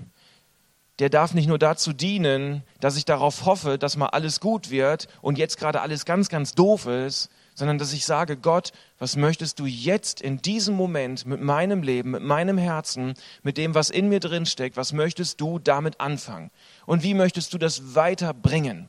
der 0.98 1.10
darf 1.10 1.34
nicht 1.34 1.46
nur 1.46 1.58
dazu 1.58 1.92
dienen, 1.92 2.62
dass 2.80 2.96
ich 2.96 3.04
darauf 3.04 3.44
hoffe, 3.44 3.76
dass 3.76 3.98
mal 3.98 4.06
alles 4.06 4.40
gut 4.40 4.70
wird 4.70 5.06
und 5.20 5.36
jetzt 5.36 5.58
gerade 5.58 5.82
alles 5.82 6.06
ganz, 6.06 6.30
ganz 6.30 6.54
doof 6.54 6.86
ist, 6.86 7.28
sondern 7.58 7.76
dass 7.76 7.92
ich 7.92 8.06
sage, 8.06 8.36
Gott, 8.36 8.72
was 9.00 9.16
möchtest 9.16 9.58
du 9.58 9.66
jetzt 9.66 10.20
in 10.20 10.40
diesem 10.40 10.76
Moment 10.76 11.26
mit 11.26 11.40
meinem 11.40 11.82
Leben, 11.82 12.12
mit 12.12 12.22
meinem 12.22 12.56
Herzen, 12.56 13.14
mit 13.42 13.58
dem, 13.58 13.74
was 13.74 13.90
in 13.90 14.08
mir 14.08 14.20
drin 14.20 14.46
steckt, 14.46 14.76
was 14.76 14.92
möchtest 14.92 15.40
du 15.40 15.58
damit 15.58 16.00
anfangen? 16.00 16.50
Und 16.88 17.02
wie 17.02 17.12
möchtest 17.12 17.52
du 17.52 17.58
das 17.58 17.94
weiterbringen? 17.94 18.88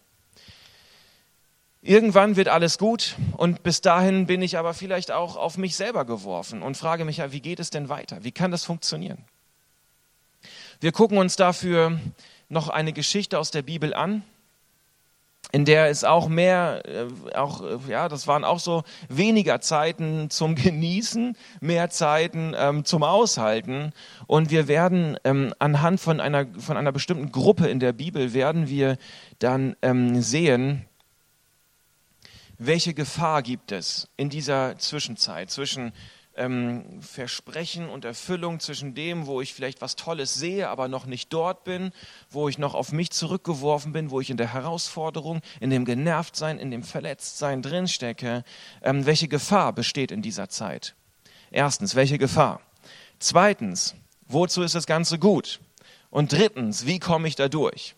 Irgendwann 1.82 2.38
wird 2.38 2.48
alles 2.48 2.78
gut 2.78 3.18
und 3.36 3.62
bis 3.62 3.82
dahin 3.82 4.26
bin 4.26 4.42
ich 4.42 4.58
aber 4.58 4.74
vielleicht 4.74 5.12
auch 5.12 5.36
auf 5.36 5.58
mich 5.58 5.76
selber 5.76 6.06
geworfen 6.06 6.62
und 6.62 6.78
frage 6.78 7.04
mich 7.04 7.18
ja, 7.18 7.34
wie 7.34 7.42
geht 7.42 7.60
es 7.60 7.72
denn 7.72 7.90
weiter? 7.90 8.24
Wie 8.24 8.32
kann 8.32 8.52
das 8.52 8.64
funktionieren? 8.64 9.26
Wir 10.80 10.94
gucken 10.94 11.18
uns 11.18 11.36
dafür 11.36 12.00
noch 12.48 12.70
eine 12.70 12.94
Geschichte 12.94 13.38
aus 13.38 13.52
der 13.52 13.64
Bibel 13.64 13.94
an 13.94 14.24
in 15.52 15.66
der 15.66 15.90
es 15.90 16.04
auch 16.04 16.28
mehr, 16.28 16.84
äh, 16.86 17.36
auch, 17.36 17.62
äh, 17.62 17.78
ja, 17.90 18.08
das 18.08 18.28
waren 18.28 18.44
auch 18.44 18.60
so 18.60 18.84
weniger 19.08 19.62
Zeiten 19.62 20.30
zum 20.30 20.56
Genießen, 20.56 21.36
mehr 21.60 21.90
Zeiten 21.90 22.54
ähm, 22.56 22.86
zum 22.86 23.04
Aushalten. 23.04 23.92
Und 24.28 24.52
wir 24.52 24.68
werden 24.68 25.18
ähm, 25.24 25.54
anhand 25.58 26.00
von 26.00 26.20
einer, 26.20 26.46
von 26.60 26.78
einer 26.78 26.92
bestimmten 26.92 27.32
Gruppe 27.32 27.68
in 27.68 27.80
der 27.80 27.94
Bibel 27.94 28.34
werden 28.34 28.70
wir 28.70 28.98
dann 29.40 29.76
ähm, 29.82 30.22
sehen, 30.22 30.86
welche 32.60 32.94
Gefahr 32.94 33.42
gibt 33.42 33.72
es 33.72 34.10
in 34.18 34.30
dieser 34.30 34.78
Zwischenzeit 34.78 35.50
zwischen 35.50 35.94
ähm, 36.40 37.02
Versprechen 37.02 37.90
und 37.90 38.06
Erfüllung 38.06 38.60
zwischen 38.60 38.96
dem, 38.96 39.28
wo 39.28 39.42
ich 39.42 39.54
vielleicht 39.54 39.82
was 39.82 39.96
Tolles 39.96 40.34
sehe, 40.34 40.70
aber 40.70 40.88
noch 40.88 41.06
nicht 41.06 41.32
dort 41.32 41.64
bin, 41.64 41.92
wo 42.30 42.50
ich 42.50 42.58
noch 42.58 42.74
auf 42.74 42.92
mich 42.92 43.12
zurückgeworfen 43.12 43.92
bin, 43.92 44.10
wo 44.10 44.22
ich 44.22 44.30
in 44.30 44.38
der 44.38 44.54
Herausforderung, 44.54 45.42
in 45.60 45.70
dem 45.70 45.86
Genervtsein, 45.86 46.58
in 46.58 46.72
dem 46.72 46.84
Verletztsein 46.84 47.62
drinstecke. 47.62 48.44
Ähm, 48.82 49.06
welche 49.06 49.28
Gefahr 49.28 49.74
besteht 49.74 50.12
in 50.12 50.22
dieser 50.22 50.50
Zeit? 50.50 50.96
Erstens, 51.52 51.96
welche 51.96 52.18
Gefahr? 52.18 52.62
Zweitens, 53.20 53.96
wozu 54.28 54.62
ist 54.64 54.76
das 54.76 54.88
Ganze 54.88 55.20
gut? 55.20 55.60
Und 56.10 56.32
drittens, 56.32 56.86
wie 56.86 57.00
komme 57.00 57.28
ich 57.28 57.36
da 57.36 57.50
durch? 57.50 57.96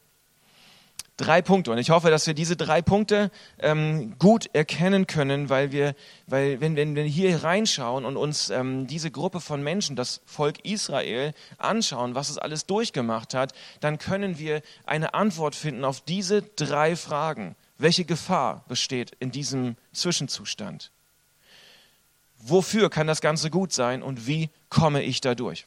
Drei 1.22 1.42
Punkte. 1.42 1.72
Und 1.72 1.78
ich 1.78 1.90
hoffe, 1.90 2.10
dass 2.10 2.28
wir 2.28 2.34
diese 2.34 2.56
drei 2.56 2.82
Punkte 2.82 3.32
ähm, 3.60 4.18
gut 4.20 4.50
erkennen 4.54 5.08
können, 5.08 5.50
weil 5.50 5.72
wir, 5.72 5.96
weil 6.28 6.60
wenn, 6.60 6.76
wenn 6.76 6.96
wir 6.96 7.04
hier 7.04 7.44
reinschauen 7.44 8.06
und 8.06 8.18
uns 8.18 8.50
ähm, 8.50 8.88
diese 8.88 9.12
Gruppe 9.12 9.40
von 9.40 9.64
Menschen, 9.64 9.96
das 9.96 10.22
Volk 10.26 10.66
Israel, 10.66 11.34
anschauen, 11.58 12.16
was 12.16 12.30
es 12.30 12.38
alles 12.38 12.66
durchgemacht 12.66 13.34
hat, 13.34 13.54
dann 13.80 13.98
können 13.98 14.38
wir 14.38 14.62
eine 14.86 15.14
Antwort 15.14 15.56
finden 15.56 15.86
auf 15.86 16.02
diese 16.02 16.42
drei 16.42 16.96
Fragen. 16.96 17.56
Welche 17.78 18.06
Gefahr 18.06 18.64
besteht 18.68 19.12
in 19.20 19.32
diesem 19.32 19.76
Zwischenzustand? 19.94 20.92
Wofür 22.38 22.90
kann 22.90 23.08
das 23.08 23.22
Ganze 23.22 23.50
gut 23.50 23.72
sein 23.72 24.02
und 24.02 24.28
wie 24.28 24.50
komme 24.70 25.04
ich 25.04 25.22
da 25.22 25.36
durch? 25.36 25.66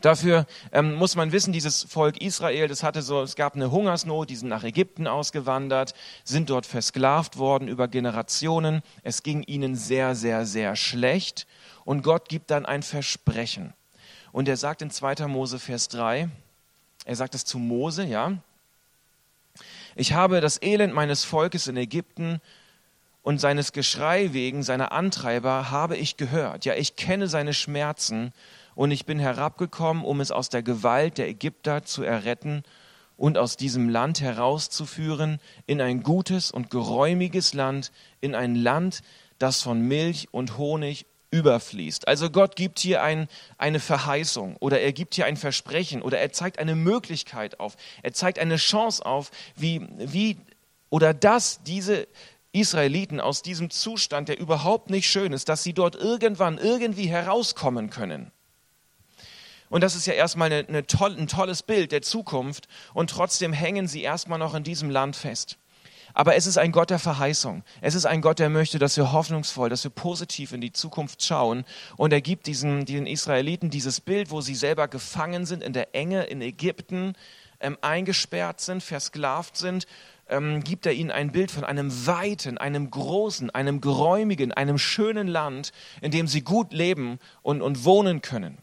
Dafür 0.00 0.46
ähm, 0.72 0.94
muss 0.94 1.16
man 1.16 1.32
wissen, 1.32 1.52
dieses 1.52 1.84
Volk 1.84 2.20
Israel, 2.20 2.68
das 2.68 2.82
hatte 2.82 3.00
so, 3.00 3.22
es 3.22 3.36
gab 3.36 3.54
eine 3.54 3.70
Hungersnot, 3.70 4.28
die 4.28 4.36
sind 4.36 4.48
nach 4.48 4.64
Ägypten 4.64 5.06
ausgewandert, 5.06 5.94
sind 6.24 6.50
dort 6.50 6.66
versklavt 6.66 7.38
worden 7.38 7.68
über 7.68 7.88
Generationen. 7.88 8.82
Es 9.02 9.22
ging 9.22 9.42
ihnen 9.44 9.76
sehr, 9.76 10.14
sehr, 10.14 10.46
sehr 10.46 10.76
schlecht. 10.76 11.46
Und 11.84 12.02
Gott 12.02 12.28
gibt 12.28 12.50
dann 12.50 12.66
ein 12.66 12.82
Versprechen. 12.82 13.72
Und 14.32 14.48
er 14.48 14.56
sagt 14.56 14.82
in 14.82 14.90
2. 14.90 15.26
Mose, 15.28 15.58
Vers 15.58 15.88
3, 15.88 16.28
er 17.04 17.16
sagt 17.16 17.34
es 17.34 17.44
zu 17.44 17.58
Mose, 17.58 18.04
ja, 18.04 18.32
ich 19.94 20.12
habe 20.12 20.40
das 20.40 20.60
Elend 20.60 20.92
meines 20.92 21.24
Volkes 21.24 21.68
in 21.68 21.76
Ägypten 21.76 22.40
und 23.22 23.38
seines 23.40 23.72
Geschrei 23.72 24.32
wegen 24.32 24.62
seiner 24.62 24.92
Antreiber 24.92 25.70
habe 25.70 25.96
ich 25.96 26.16
gehört. 26.16 26.64
Ja, 26.64 26.74
ich 26.74 26.96
kenne 26.96 27.28
seine 27.28 27.54
Schmerzen 27.54 28.32
und 28.74 28.90
ich 28.90 29.06
bin 29.06 29.18
herabgekommen, 29.18 30.04
um 30.04 30.20
es 30.20 30.30
aus 30.30 30.48
der 30.48 30.62
Gewalt 30.62 31.18
der 31.18 31.28
Ägypter 31.28 31.84
zu 31.84 32.02
erretten 32.02 32.62
und 33.16 33.38
aus 33.38 33.56
diesem 33.56 33.88
Land 33.88 34.20
herauszuführen 34.20 35.38
in 35.66 35.80
ein 35.80 36.02
gutes 36.02 36.50
und 36.50 36.70
geräumiges 36.70 37.54
Land, 37.54 37.92
in 38.20 38.34
ein 38.34 38.56
Land, 38.56 39.02
das 39.38 39.62
von 39.62 39.80
Milch 39.80 40.28
und 40.32 40.58
Honig 40.58 41.06
überfließt. 41.30 42.06
Also 42.06 42.30
Gott 42.30 42.54
gibt 42.54 42.78
hier 42.78 43.02
ein, 43.02 43.28
eine 43.58 43.80
Verheißung 43.80 44.56
oder 44.58 44.80
er 44.80 44.92
gibt 44.92 45.14
hier 45.14 45.26
ein 45.26 45.36
Versprechen 45.36 46.00
oder 46.00 46.18
er 46.18 46.32
zeigt 46.32 46.58
eine 46.58 46.76
Möglichkeit 46.76 47.58
auf. 47.58 47.76
Er 48.02 48.12
zeigt 48.12 48.38
eine 48.38 48.56
Chance 48.56 49.04
auf, 49.04 49.30
wie, 49.56 49.86
wie 49.98 50.36
oder 50.90 51.12
dass 51.12 51.62
diese 51.64 52.06
Israeliten 52.52 53.20
aus 53.20 53.42
diesem 53.42 53.70
Zustand, 53.70 54.28
der 54.28 54.38
überhaupt 54.38 54.90
nicht 54.90 55.08
schön 55.08 55.32
ist, 55.32 55.48
dass 55.48 55.64
sie 55.64 55.72
dort 55.72 55.96
irgendwann 55.96 56.56
irgendwie 56.56 57.08
herauskommen 57.08 57.90
können. 57.90 58.30
Und 59.70 59.82
das 59.82 59.94
ist 59.94 60.06
ja 60.06 60.14
erstmal 60.14 60.52
eine, 60.52 60.68
eine 60.68 60.86
toll, 60.86 61.16
ein 61.18 61.26
tolles 61.26 61.62
Bild 61.62 61.92
der 61.92 62.02
Zukunft 62.02 62.68
und 62.92 63.10
trotzdem 63.10 63.52
hängen 63.52 63.88
sie 63.88 64.02
erstmal 64.02 64.38
noch 64.38 64.54
in 64.54 64.62
diesem 64.62 64.90
Land 64.90 65.16
fest. 65.16 65.58
Aber 66.16 66.36
es 66.36 66.46
ist 66.46 66.58
ein 66.58 66.70
Gott 66.70 66.90
der 66.90 67.00
Verheißung. 67.00 67.64
Es 67.80 67.96
ist 67.96 68.06
ein 68.06 68.20
Gott, 68.20 68.38
der 68.38 68.48
möchte, 68.48 68.78
dass 68.78 68.96
wir 68.96 69.10
hoffnungsvoll, 69.10 69.68
dass 69.68 69.82
wir 69.82 69.90
positiv 69.90 70.52
in 70.52 70.60
die 70.60 70.72
Zukunft 70.72 71.24
schauen. 71.24 71.64
Und 71.96 72.12
er 72.12 72.20
gibt 72.20 72.46
diesen, 72.46 72.84
den 72.84 73.06
Israeliten 73.06 73.68
dieses 73.68 74.00
Bild, 74.00 74.30
wo 74.30 74.40
sie 74.40 74.54
selber 74.54 74.86
gefangen 74.86 75.44
sind 75.44 75.62
in 75.62 75.72
der 75.72 75.94
Enge 75.94 76.22
in 76.24 76.40
Ägypten, 76.40 77.14
ähm, 77.58 77.76
eingesperrt 77.80 78.60
sind, 78.60 78.82
versklavt 78.82 79.56
sind 79.56 79.86
ähm, 80.28 80.62
gibt 80.64 80.86
er 80.86 80.92
ihnen 80.92 81.10
ein 81.10 81.32
Bild 81.32 81.50
von 81.50 81.64
einem 81.64 82.06
weiten, 82.06 82.58
einem 82.58 82.90
großen, 82.90 83.50
einem 83.50 83.80
geräumigen, 83.80 84.52
einem 84.52 84.78
schönen 84.78 85.28
Land, 85.28 85.72
in 86.00 86.10
dem 86.10 86.26
sie 86.26 86.42
gut 86.42 86.72
leben 86.72 87.18
und, 87.42 87.62
und 87.62 87.84
wohnen 87.84 88.22
können. 88.22 88.58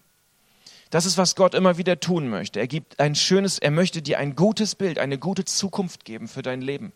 Das 0.92 1.06
ist, 1.06 1.18
was 1.18 1.36
Gott 1.36 1.56
immer 1.56 1.78
wieder 1.78 2.00
tun 2.00 2.28
möchte. 2.28 2.60
Er 2.60 2.68
gibt 2.68 3.00
ein 3.00 3.16
schönes, 3.16 3.58
er 3.58 3.72
möchte 3.72 4.02
dir 4.02 4.20
ein 4.20 4.36
gutes 4.36 4.76
Bild, 4.76 5.00
eine 5.00 5.18
gute 5.18 5.46
Zukunft 5.46 6.06
geben 6.06 6.28
für 6.28 6.42
dein 6.42 6.62
Leben. 6.62 6.92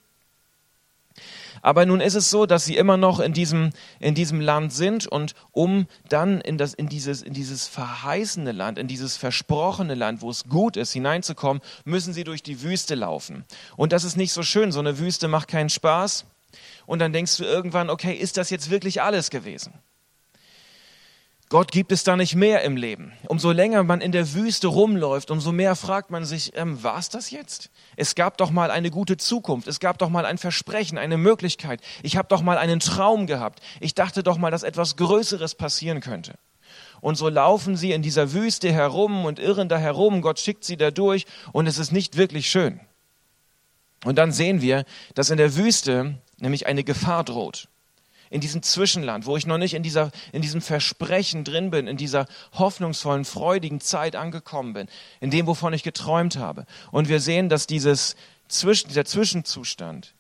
Aber 1.62 1.86
nun 1.86 2.02
ist 2.02 2.16
es 2.16 2.30
so, 2.30 2.46
dass 2.46 2.66
sie 2.66 2.76
immer 2.76 2.98
noch 2.98 3.22
in 3.22 3.32
diesem, 3.32 3.72
in 4.02 4.14
diesem 4.14 4.42
Land 4.42 4.74
sind 4.74 5.08
und 5.08 5.34
um 5.52 5.88
dann 6.10 6.42
in, 6.42 6.58
das, 6.58 6.74
in, 6.74 6.90
dieses, 6.90 7.22
in 7.22 7.34
dieses 7.34 7.68
verheißene 7.68 8.52
Land, 8.52 8.78
in 8.78 8.90
dieses 8.90 9.16
versprochene 9.16 9.96
Land, 9.96 10.22
wo 10.22 10.30
es 10.30 10.44
gut 10.44 10.76
ist, 10.76 10.92
hineinzukommen, 10.92 11.64
müssen 11.86 12.14
sie 12.14 12.26
durch 12.26 12.44
die 12.44 12.62
Wüste 12.62 12.96
laufen. 12.96 13.46
Und 13.78 13.94
das 13.94 14.04
ist 14.04 14.18
nicht 14.18 14.34
so 14.34 14.44
schön. 14.44 14.74
So 14.74 14.82
eine 14.82 15.00
Wüste 15.00 15.30
macht 15.30 15.48
keinen 15.48 15.70
Spaß. 15.70 16.26
Und 16.86 17.00
dann 17.00 17.14
denkst 17.14 17.38
du 17.38 17.46
irgendwann, 17.46 17.90
okay, 17.90 18.14
ist 18.14 18.36
das 18.36 18.50
jetzt 18.50 18.70
wirklich 18.70 19.02
alles 19.02 19.30
gewesen? 19.30 19.74
Gott 21.50 21.72
gibt 21.72 21.92
es 21.92 22.04
da 22.04 22.16
nicht 22.16 22.34
mehr 22.34 22.64
im 22.64 22.76
Leben. 22.76 23.14
Umso 23.28 23.52
länger 23.52 23.84
man 23.84 24.02
in 24.02 24.12
der 24.12 24.34
Wüste 24.34 24.66
rumläuft, 24.66 25.30
umso 25.30 25.52
mehr 25.52 25.76
fragt 25.76 26.10
man 26.10 26.26
sich, 26.26 26.58
ähm, 26.58 26.82
war 26.82 26.98
es 26.98 27.10
das 27.10 27.30
jetzt? 27.30 27.70
Es 27.96 28.16
gab 28.16 28.38
doch 28.38 28.50
mal 28.50 28.72
eine 28.72 28.90
gute 28.90 29.18
Zukunft, 29.18 29.68
es 29.68 29.80
gab 29.80 30.00
doch 30.00 30.10
mal 30.10 30.26
ein 30.26 30.40
Versprechen, 30.40 30.98
eine 30.98 31.18
Möglichkeit. 31.18 31.82
Ich 32.02 32.18
habe 32.18 32.28
doch 32.30 32.42
mal 32.42 32.58
einen 32.58 32.80
Traum 32.80 33.28
gehabt. 33.28 33.60
Ich 33.80 33.94
dachte 33.94 34.24
doch 34.24 34.40
mal, 34.40 34.50
dass 34.50 34.64
etwas 34.64 34.96
Größeres 34.96 35.54
passieren 35.54 36.02
könnte. 36.02 36.34
Und 37.00 37.16
so 37.16 37.30
laufen 37.30 37.78
sie 37.78 37.92
in 37.92 38.02
dieser 38.02 38.34
Wüste 38.34 38.72
herum 38.72 39.26
und 39.26 39.38
irren 39.38 39.70
da 39.70 39.78
herum. 39.78 40.24
Gott 40.24 40.40
schickt 40.40 40.64
sie 40.64 40.78
da 40.78 40.90
durch 40.90 41.28
und 41.52 41.68
es 41.68 41.78
ist 41.78 41.92
nicht 41.92 42.18
wirklich 42.18 42.50
schön. 42.50 42.80
Und 44.04 44.18
dann 44.18 44.32
sehen 44.32 44.62
wir, 44.62 44.84
dass 45.14 45.30
in 45.30 45.38
der 45.38 45.56
Wüste 45.56 46.18
nämlich 46.40 46.66
eine 46.66 46.84
Gefahr 46.84 47.24
droht 47.24 47.68
in 48.30 48.42
diesem 48.42 48.62
Zwischenland, 48.62 49.26
wo 49.26 49.38
ich 49.38 49.46
noch 49.46 49.58
nicht 49.58 49.74
in, 49.74 49.84
dieser, 49.84 50.12
in 50.32 50.42
diesem 50.42 50.62
Versprechen 50.62 51.44
drin 51.44 51.70
bin, 51.70 51.88
in 51.88 51.98
dieser 51.98 52.28
hoffnungsvollen, 52.54 53.26
freudigen 53.26 53.80
Zeit 53.80 54.16
angekommen 54.16 54.74
bin, 54.74 54.88
in 55.20 55.32
dem, 55.32 55.48
wovon 55.48 55.74
ich 55.74 55.84
geträumt 55.84 56.38
habe. 56.38 56.66
Und 56.92 57.10
wir 57.10 57.20
sehen, 57.20 57.50
dass 57.50 57.68
dieses 57.68 58.16
Zwischen, 58.48 58.90
dieser 58.90 59.06
Zwischenzustand, 59.06 60.14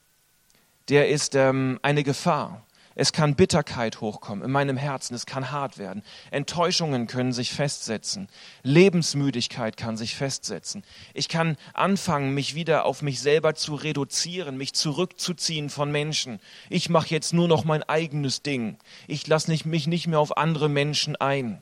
der 0.90 1.10
ist 1.10 1.36
ähm, 1.36 1.80
eine 1.82 2.04
Gefahr. 2.04 2.66
Es 2.96 3.12
kann 3.12 3.36
Bitterkeit 3.36 4.00
hochkommen 4.00 4.44
in 4.44 4.52
meinem 4.52 4.78
Herzen, 4.78 5.16
es 5.16 5.26
kann 5.26 5.52
hart 5.52 5.78
werden. 5.78 6.02
Enttäuschungen 6.32 7.08
können 7.08 7.34
sich 7.34 7.52
festsetzen. 7.52 8.30
Lebensmüdigkeit 8.64 9.76
kann 9.76 9.98
sich 9.98 10.16
festsetzen. 10.16 10.84
Ich 11.14 11.28
kann 11.28 11.58
anfangen, 11.74 12.34
mich 12.34 12.56
wieder 12.56 12.86
auf 12.86 13.02
mich 13.02 13.20
selber 13.20 13.54
zu 13.54 13.76
reduzieren, 13.76 14.56
mich 14.56 14.74
zurückzuziehen 14.74 15.70
von 15.70 15.92
Menschen. 15.92 16.40
Ich 16.70 16.90
mache 16.90 17.10
jetzt 17.10 17.34
nur 17.34 17.50
noch 17.50 17.66
mein 17.66 17.84
eigenes 17.84 18.42
Ding. 18.42 18.78
Ich 19.08 19.28
lasse 19.28 19.52
mich 19.52 19.88
nicht 19.88 20.08
mehr 20.08 20.20
auf 20.20 20.38
andere 20.38 20.70
Menschen 20.70 21.18
ein. 21.18 21.62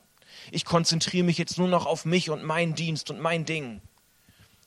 Ich 0.52 0.64
konzentriere 0.64 1.24
mich 1.24 1.38
jetzt 1.38 1.58
nur 1.58 1.68
noch 1.68 1.86
auf 1.86 2.04
mich 2.04 2.30
und 2.30 2.44
meinen 2.44 2.76
Dienst 2.76 3.10
und 3.10 3.20
mein 3.20 3.44
Ding 3.44 3.80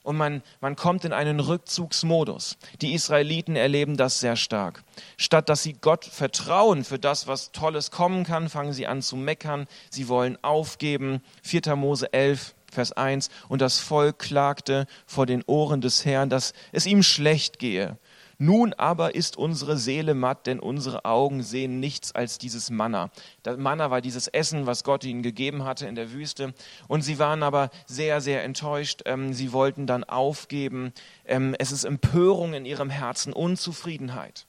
und 0.07 0.15
man, 0.15 0.41
man 0.61 0.77
kommt 0.77 1.03
in 1.03 1.11
einen 1.11 1.41
Rückzugsmodus. 1.41 2.57
Die 2.81 2.93
Israeliten 2.93 3.57
erleben 3.57 3.97
das 3.97 4.21
sehr 4.21 4.37
stark. 4.37 4.85
Statt 5.17 5.49
dass 5.49 5.63
sie 5.63 5.73
Gott 5.73 6.05
vertrauen 6.05 6.85
für 6.85 6.97
das, 6.97 7.27
was 7.27 7.51
Tolles 7.51 7.91
kommen 7.91 8.23
kann, 8.23 8.47
fangen 8.47 8.71
sie 8.71 8.87
an 8.87 9.01
zu 9.01 9.17
meckern. 9.17 9.67
Sie 9.89 10.07
wollen 10.07 10.41
aufgeben. 10.41 11.21
4. 11.43 11.75
Mose 11.75 12.13
11, 12.13 12.55
Vers 12.71 12.93
1. 12.93 13.29
Und 13.49 13.61
das 13.61 13.79
Volk 13.79 14.19
klagte 14.19 14.87
vor 15.05 15.25
den 15.25 15.43
Ohren 15.45 15.81
des 15.81 16.05
Herrn, 16.05 16.29
dass 16.29 16.53
es 16.71 16.85
ihm 16.85 17.03
schlecht 17.03 17.59
gehe. 17.59 17.97
Nun 18.39 18.73
aber 18.73 19.15
ist 19.15 19.35
unsere 19.35 19.77
Seele 19.77 20.13
matt, 20.13 20.45
denn 20.45 20.59
unsere 20.59 21.05
Augen 21.05 21.41
sehen 21.41 21.79
nichts 21.79 22.13
als 22.13 22.37
dieses 22.37 22.69
Manna. 22.69 23.09
Das 23.41 23.57
Manna 23.57 23.89
war 23.89 23.99
dieses 23.99 24.27
Essen, 24.27 24.67
was 24.67 24.83
Gott 24.83 25.03
ihnen 25.03 25.23
gegeben 25.23 25.65
hatte 25.65 25.87
in 25.87 25.95
der 25.95 26.11
Wüste. 26.11 26.53
Und 26.87 27.01
sie 27.01 27.17
waren 27.17 27.41
aber 27.41 27.71
sehr, 27.87 28.21
sehr 28.21 28.43
enttäuscht. 28.43 29.01
Ähm, 29.05 29.33
sie 29.33 29.53
wollten 29.53 29.87
dann 29.87 30.03
aufgeben. 30.03 30.93
Ähm, 31.25 31.55
es 31.57 31.71
ist 31.71 31.83
Empörung 31.83 32.53
in 32.53 32.65
ihrem 32.65 32.91
Herzen, 32.91 33.33
Unzufriedenheit. 33.33 34.45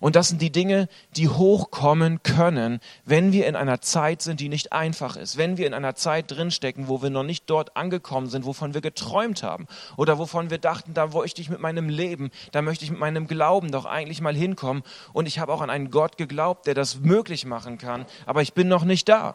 Und 0.00 0.16
das 0.16 0.28
sind 0.28 0.42
die 0.42 0.52
Dinge, 0.52 0.88
die 1.16 1.28
hochkommen 1.28 2.22
können, 2.22 2.80
wenn 3.04 3.32
wir 3.32 3.46
in 3.46 3.56
einer 3.56 3.80
Zeit 3.80 4.22
sind, 4.22 4.40
die 4.40 4.48
nicht 4.48 4.72
einfach 4.72 5.16
ist. 5.16 5.36
Wenn 5.36 5.56
wir 5.56 5.66
in 5.66 5.74
einer 5.74 5.94
Zeit 5.94 6.30
drinstecken, 6.30 6.88
wo 6.88 7.02
wir 7.02 7.10
noch 7.10 7.22
nicht 7.22 7.48
dort 7.50 7.76
angekommen 7.76 8.28
sind, 8.28 8.44
wovon 8.44 8.74
wir 8.74 8.80
geträumt 8.80 9.42
haben. 9.42 9.66
Oder 9.96 10.18
wovon 10.18 10.50
wir 10.50 10.58
dachten, 10.58 10.94
da 10.94 11.08
möchte 11.08 11.40
ich 11.40 11.50
mit 11.50 11.60
meinem 11.60 11.88
Leben, 11.88 12.30
da 12.52 12.62
möchte 12.62 12.84
ich 12.84 12.90
mit 12.90 13.00
meinem 13.00 13.26
Glauben 13.26 13.70
doch 13.70 13.84
eigentlich 13.84 14.20
mal 14.20 14.34
hinkommen. 14.34 14.82
Und 15.12 15.26
ich 15.26 15.38
habe 15.38 15.52
auch 15.52 15.60
an 15.60 15.70
einen 15.70 15.90
Gott 15.90 16.16
geglaubt, 16.16 16.66
der 16.66 16.74
das 16.74 17.00
möglich 17.00 17.46
machen 17.46 17.78
kann. 17.78 18.06
Aber 18.26 18.42
ich 18.42 18.54
bin 18.54 18.68
noch 18.68 18.84
nicht 18.84 19.08
da. 19.08 19.34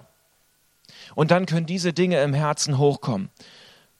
Und 1.15 1.31
dann 1.31 1.45
können 1.45 1.65
diese 1.65 1.93
Dinge 1.93 2.21
im 2.21 2.33
Herzen 2.33 2.77
hochkommen. 2.77 3.29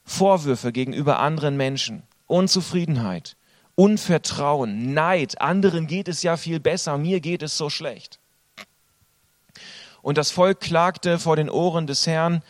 Vorwürfe 0.06 0.72
gegenüber 0.72 1.20
anderen 1.20 1.56
Menschen, 1.58 2.04
Unzufriedenheit, 2.28 3.38
Unvertrauen, 3.76 4.94
Neid, 4.94 5.42
anderen 5.42 5.88
geht 5.88 6.08
es 6.08 6.24
ja 6.24 6.38
viel 6.38 6.60
besser, 6.60 6.98
mir 6.98 7.20
geht 7.20 7.42
es 7.42 7.58
so 7.58 7.70
schlecht. 7.70 8.20
Und 10.02 10.18
das 10.18 10.32
Volk 10.32 10.60
klagte 10.60 11.18
vor 11.18 11.36
den 11.36 11.50
Ohren 11.50 11.88
des 11.88 12.06
Herrn, 12.06 12.44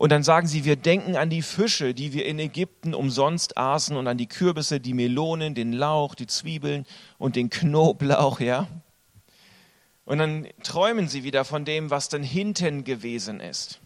und 0.00 0.12
dann 0.12 0.22
sagen 0.22 0.46
sie, 0.46 0.64
wir 0.64 0.76
denken 0.76 1.14
an 1.14 1.28
die 1.28 1.42
Fische, 1.42 1.92
die 1.92 2.14
wir 2.14 2.24
in 2.24 2.38
Ägypten 2.38 2.94
umsonst 2.94 3.58
aßen 3.58 3.98
und 3.98 4.08
an 4.08 4.16
die 4.16 4.28
Kürbisse, 4.28 4.80
die 4.80 4.94
Melonen, 4.94 5.54
den 5.54 5.74
Lauch, 5.74 6.14
die 6.14 6.26
Zwiebeln 6.26 6.86
und 7.18 7.36
den 7.36 7.50
Knoblauch, 7.50 8.40
ja. 8.40 8.66
Und 10.06 10.16
dann 10.16 10.48
träumen 10.62 11.06
sie 11.06 11.22
wieder 11.22 11.44
von 11.44 11.66
dem, 11.66 11.90
was 11.90 12.08
dann 12.08 12.22
hinten 12.22 12.84
gewesen 12.84 13.40
ist, 13.40 13.78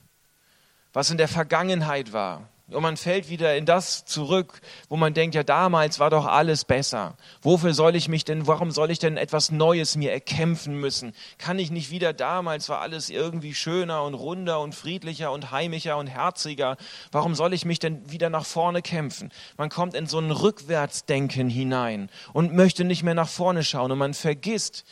was 0.93 1.11
in 1.11 1.19
der 1.19 1.27
Vergangenheit 1.27 2.13
war, 2.13 2.49
und 2.71 2.83
man 2.83 2.97
fällt 2.97 3.29
wieder 3.29 3.55
in 3.57 3.67
das 3.67 4.07
zurück, 4.07 4.63
wo 4.89 4.97
man 4.97 5.13
denkt, 5.13 5.35
ja, 5.35 5.43
damals 5.43 6.01
war 6.01 6.09
doch 6.09 6.25
alles 6.25 6.65
besser. 6.65 7.15
Wofür 7.43 7.75
soll 7.75 7.95
ich 7.95 8.09
mich 8.09 8.25
denn, 8.25 8.47
warum 8.47 8.71
soll 8.71 8.91
ich 8.91 8.99
denn 8.99 9.19
etwas 9.19 9.51
Neues 9.51 9.97
mir 9.97 10.13
erkämpfen 10.13 10.81
müssen? 10.81 11.13
Kann 11.37 11.59
ich 11.59 11.71
nicht 11.71 11.91
wieder 11.91 12.15
damals 12.15 12.71
war 12.71 12.81
alles 12.81 13.11
irgendwie 13.11 13.55
schöner 13.55 14.03
und 14.03 14.15
runder 14.15 14.61
und 14.61 14.75
friedlicher 14.75 15.31
und 15.31 15.51
heimischer 15.51 15.99
und 15.99 16.07
herziger? 16.07 16.79
Warum 17.13 17.35
soll 17.35 17.53
ich 17.53 17.67
mich 17.67 17.81
denn 17.81 18.11
wieder 18.11 18.31
nach 18.31 18.47
vorne 18.47 18.81
kämpfen? 18.81 19.31
Man 19.59 19.69
kommt 19.69 19.95
in 19.95 20.07
so 20.07 20.19
ein 20.19 20.31
Rückwärtsdenken 20.31 21.51
hinein 21.51 22.09
und 22.33 22.55
möchte 22.55 22.85
nicht 22.85 23.03
mehr 23.03 23.15
nach 23.15 23.29
vorne 23.29 23.63
schauen 23.63 23.93
und 23.93 23.99
man 23.99 24.15
vergisst 24.15 24.85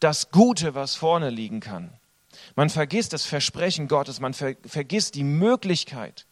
das 0.00 0.32
Gute, 0.32 0.74
was 0.74 0.96
vorne 0.96 1.30
liegen 1.30 1.60
kann. 1.60 1.92
Man 2.56 2.70
vergisst 2.70 3.12
das 3.12 3.24
Versprechen 3.24 3.86
Gottes, 3.86 4.18
man 4.18 4.34
ver 4.34 4.54
vergisst 4.66 5.14
die 5.14 5.22
Möglichkeit, 5.22 6.26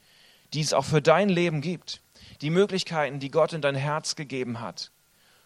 die 0.55 0.61
es 0.61 0.73
auch 0.73 0.85
für 0.85 1.03
dein 1.03 1.29
Leben 1.29 1.61
gibt. 1.61 2.01
Die 2.41 2.51
Möglichkeiten, 2.51 3.21
die 3.21 3.31
Gott 3.31 3.53
in 3.53 3.63
dein 3.63 3.75
Herz 3.75 4.17
gegeben 4.17 4.61
hat, 4.61 4.91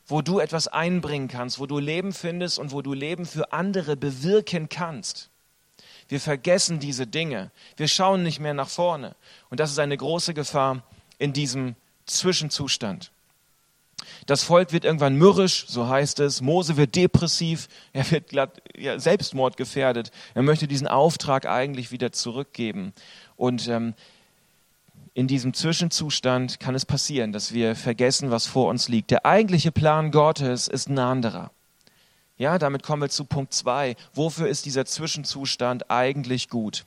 wo 0.06 0.22
du 0.22 0.38
etwas 0.38 0.68
einbringen 0.68 1.28
kannst, 1.28 1.58
wo 1.58 1.66
du 1.66 1.78
Leben 1.78 2.12
findest 2.12 2.58
und 2.58 2.72
wo 2.72 2.82
du 2.82 2.92
Leben 2.94 3.26
für 3.26 3.52
andere 3.52 3.96
bewirken 3.96 4.68
kannst. 4.68 5.30
Wir 6.08 6.20
vergessen 6.20 6.78
diese 6.78 7.06
Dinge. 7.06 7.50
Wir 7.76 7.88
schauen 7.88 8.22
nicht 8.22 8.38
mehr 8.40 8.54
nach 8.54 8.68
vorne. 8.68 9.16
Und 9.50 9.60
das 9.60 9.70
ist 9.70 9.78
eine 9.78 9.96
große 9.96 10.34
Gefahr 10.34 10.82
in 11.18 11.32
diesem 11.32 11.74
Zwischenzustand. 12.06 13.10
Das 14.26 14.42
Volk 14.42 14.72
wird 14.72 14.84
irgendwann 14.84 15.16
mürrisch, 15.16 15.66
so 15.68 15.88
heißt 15.88 16.20
es. 16.20 16.40
Mose 16.40 16.76
wird 16.76 16.94
depressiv, 16.94 17.68
er 17.92 18.10
wird 18.10 18.28
glatt, 18.28 18.62
ja, 18.76 18.98
Selbstmord 18.98 19.56
gefährdet. 19.56 20.10
Er 20.34 20.42
möchte 20.42 20.68
diesen 20.68 20.86
Auftrag 20.86 21.46
eigentlich 21.46 21.90
wieder 21.92 22.12
zurückgeben. 22.12 22.92
Und 23.36 23.68
ähm, 23.68 23.94
in 25.16 25.28
diesem 25.28 25.54
Zwischenzustand 25.54 26.60
kann 26.60 26.74
es 26.74 26.84
passieren, 26.84 27.32
dass 27.32 27.54
wir 27.54 27.74
vergessen, 27.74 28.30
was 28.30 28.46
vor 28.46 28.68
uns 28.68 28.88
liegt. 28.88 29.10
Der 29.10 29.24
eigentliche 29.24 29.72
Plan 29.72 30.10
Gottes 30.10 30.68
ist 30.68 30.90
ein 30.90 30.98
anderer. 30.98 31.50
Ja, 32.36 32.58
damit 32.58 32.82
kommen 32.82 33.00
wir 33.00 33.08
zu 33.08 33.24
Punkt 33.24 33.54
zwei. 33.54 33.96
Wofür 34.12 34.46
ist 34.46 34.66
dieser 34.66 34.84
Zwischenzustand 34.84 35.90
eigentlich 35.90 36.50
gut? 36.50 36.84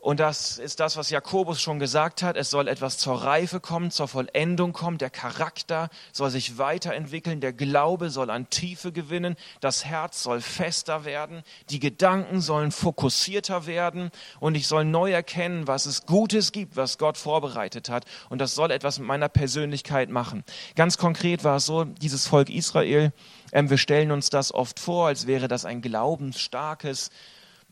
Und 0.00 0.18
das 0.18 0.56
ist 0.56 0.80
das, 0.80 0.96
was 0.96 1.10
Jakobus 1.10 1.60
schon 1.60 1.78
gesagt 1.78 2.22
hat. 2.22 2.38
Es 2.38 2.48
soll 2.48 2.68
etwas 2.68 2.96
zur 2.96 3.22
Reife 3.22 3.60
kommen, 3.60 3.90
zur 3.90 4.08
Vollendung 4.08 4.72
kommen. 4.72 4.96
Der 4.96 5.10
Charakter 5.10 5.90
soll 6.10 6.30
sich 6.30 6.56
weiterentwickeln. 6.56 7.42
Der 7.42 7.52
Glaube 7.52 8.08
soll 8.08 8.30
an 8.30 8.48
Tiefe 8.48 8.92
gewinnen. 8.92 9.36
Das 9.60 9.84
Herz 9.84 10.22
soll 10.22 10.40
fester 10.40 11.04
werden. 11.04 11.42
Die 11.68 11.80
Gedanken 11.80 12.40
sollen 12.40 12.72
fokussierter 12.72 13.66
werden. 13.66 14.10
Und 14.40 14.54
ich 14.54 14.68
soll 14.68 14.86
neu 14.86 15.12
erkennen, 15.12 15.66
was 15.66 15.84
es 15.84 16.06
Gutes 16.06 16.52
gibt, 16.52 16.76
was 16.76 16.96
Gott 16.96 17.18
vorbereitet 17.18 17.90
hat. 17.90 18.06
Und 18.30 18.38
das 18.38 18.54
soll 18.54 18.70
etwas 18.70 18.98
mit 18.98 19.06
meiner 19.06 19.28
Persönlichkeit 19.28 20.08
machen. 20.08 20.44
Ganz 20.76 20.96
konkret 20.96 21.44
war 21.44 21.56
es 21.56 21.66
so, 21.66 21.84
dieses 21.84 22.26
Volk 22.26 22.48
Israel, 22.48 23.12
ähm, 23.52 23.68
wir 23.68 23.78
stellen 23.78 24.12
uns 24.12 24.30
das 24.30 24.54
oft 24.54 24.78
vor, 24.80 25.08
als 25.08 25.26
wäre 25.26 25.48
das 25.48 25.64
ein 25.64 25.82
glaubensstarkes, 25.82 27.10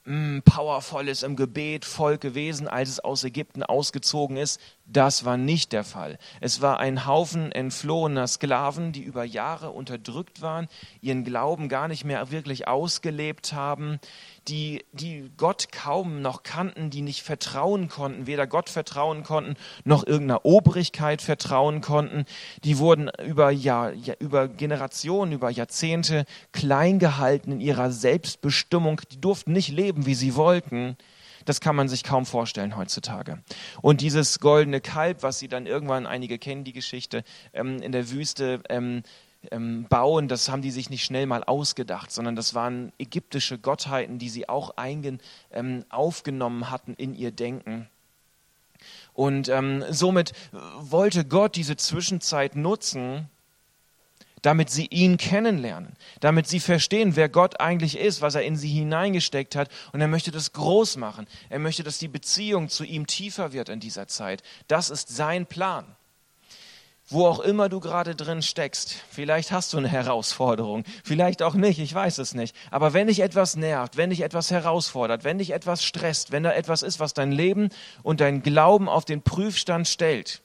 mh, 0.09 0.41
powervolles 0.45 1.23
im 1.23 1.37
Gebet 1.37 1.85
Volk 1.85 2.21
gewesen, 2.21 2.67
als 2.67 2.89
es 2.89 3.01
aus 3.01 3.25
Ägypten 3.25 3.63
ausgezogen 3.63 4.37
ist. 4.37 4.61
Das 4.87 5.25
war 5.25 5.37
nicht 5.37 5.73
der 5.73 5.85
Fall. 5.85 6.19
Es 6.41 6.63
war 6.63 6.81
ein 6.81 7.07
Haufen 7.07 7.53
entflohener 7.53 8.27
Sklaven, 8.27 8.93
die 8.93 9.03
über 9.03 9.25
Jahre 9.25 9.71
unterdrückt 9.71 10.41
waren, 10.41 10.67
ihren 11.03 11.25
Glauben 11.25 11.69
gar 11.69 11.89
nicht 11.89 12.05
mehr 12.05 12.31
wirklich 12.31 12.67
ausgelebt 12.67 13.53
haben, 13.53 14.01
die, 14.49 14.85
die 14.93 15.31
Gott 15.37 15.71
kaum 15.73 16.23
noch 16.23 16.43
kannten, 16.43 16.91
die 16.91 17.03
nicht 17.03 17.23
vertrauen 17.23 17.89
konnten, 17.89 18.27
weder 18.27 18.47
Gott 18.47 18.71
vertrauen 18.71 19.23
konnten, 19.23 19.55
noch 19.85 20.07
irgendeiner 20.07 20.45
Obrigkeit 20.45 21.23
vertrauen 21.23 21.81
konnten. 21.81 22.25
Die 22.65 22.79
wurden 22.79 23.11
über, 23.25 23.51
Jahr, 23.51 23.93
über 24.19 24.49
Generationen, 24.49 25.33
über 25.33 25.51
Jahrzehnte 25.51 26.25
klein 26.53 26.99
gehalten 26.99 27.53
in 27.53 27.61
ihrer 27.61 27.91
Selbstbestimmung. 27.91 29.01
Die 29.13 29.21
durften 29.21 29.53
nicht 29.53 29.69
leben, 29.69 30.07
wie 30.07 30.15
sie 30.15 30.35
wollten. 30.35 30.97
Das 31.45 31.61
kann 31.61 31.77
man 31.77 31.89
sich 31.89 32.05
kaum 32.05 32.27
vorstellen 32.27 32.77
heutzutage. 32.77 33.43
Und 33.81 34.01
dieses 34.03 34.39
goldene 34.39 34.81
Kalb, 34.81 35.23
was 35.23 35.39
sie 35.39 35.49
dann 35.49 35.67
irgendwann, 35.67 36.07
einige 36.07 36.39
kennen 36.39 36.65
die 36.65 36.75
Geschichte, 36.75 37.25
ähm, 37.55 37.81
in 37.81 37.93
der 37.93 38.11
Wüste 38.11 38.61
ähm, 38.69 39.03
ähm, 39.51 39.87
bauen, 39.89 40.29
das 40.29 40.49
haben 40.49 40.63
die 40.63 40.71
sich 40.71 40.91
nicht 40.91 41.05
schnell 41.05 41.27
mal 41.27 41.45
ausgedacht, 41.45 42.11
sondern 42.11 42.37
das 42.37 42.55
waren 42.55 42.93
ägyptische 42.99 43.59
Gottheiten, 43.59 44.19
die 44.19 44.29
sie 44.29 44.49
auch 44.49 44.77
eingen, 44.77 45.21
ähm, 45.53 45.85
aufgenommen 45.89 46.71
hatten 46.71 46.95
in 46.95 47.15
ihr 47.15 47.31
Denken. 47.31 47.89
Und 49.15 49.49
ähm, 49.49 49.85
somit 49.91 50.33
wollte 50.79 51.25
Gott 51.25 51.57
diese 51.57 51.77
Zwischenzeit 51.77 52.55
nutzen, 52.55 53.29
damit 54.43 54.71
sie 54.71 54.87
ihn 54.87 55.17
kennenlernen, 55.17 55.97
damit 56.21 56.47
sie 56.47 56.61
verstehen, 56.61 57.17
wer 57.17 57.29
Gott 57.29 57.61
eigentlich 57.61 57.99
ist, 57.99 58.23
was 58.23 58.37
er 58.37 58.43
in 58.43 58.57
sie 58.57 58.69
hineingesteckt 58.69 59.57
hat. 59.57 59.69
Und 59.93 60.01
er 60.01 60.07
möchte 60.07 60.31
das 60.31 60.53
groß 60.53 60.97
machen. 60.97 61.27
Er 61.49 61.59
möchte, 61.59 61.83
dass 61.83 61.99
die 61.99 62.07
Beziehung 62.07 62.69
zu 62.69 62.85
ihm 62.85 63.09
tiefer 63.09 63.53
wird 63.53 63.69
in 63.69 63.81
dieser 63.81 64.07
Zeit. 64.07 64.45
Das 64.69 64.91
ist 64.91 65.09
sein 65.09 65.47
Plan 65.47 65.85
wo 67.09 67.27
auch 67.27 67.41
immer 67.41 67.69
du 67.69 67.81
gerade 67.81 68.15
drin 68.15 68.43
steckst, 68.43 68.97
vielleicht 69.11 69.51
hast 69.51 69.73
du 69.73 69.79
eine 69.79 69.89
Herausforderung, 69.89 70.85
vielleicht 71.05 71.43
auch 71.43 71.55
nicht, 71.55 71.79
ich 71.79 71.95
weiß 71.95 72.19
es 72.19 72.35
nicht. 72.35 72.55
Aber 72.71 72.93
wenn 72.93 73.07
dich 73.07 73.21
etwas 73.21 73.57
nervt, 73.57 73.97
wenn 73.97 74.11
dich 74.11 74.21
etwas 74.21 74.51
herausfordert, 74.51 75.25
wenn 75.25 75.39
dich 75.39 75.53
etwas 75.53 75.83
stresst, 75.83 76.33
wenn 76.33 76.43
da 76.43 76.53
etwas 76.53 76.83
ist, 76.83 77.01
was 77.01 77.15
dein 77.15 77.33
Leben 77.33 77.71
und 78.03 78.21
dein 78.21 78.43
Glauben 78.43 78.89
auf 78.89 79.07
den 79.07 79.23
Prüfstand 79.23 79.89
stellt, 79.89 80.43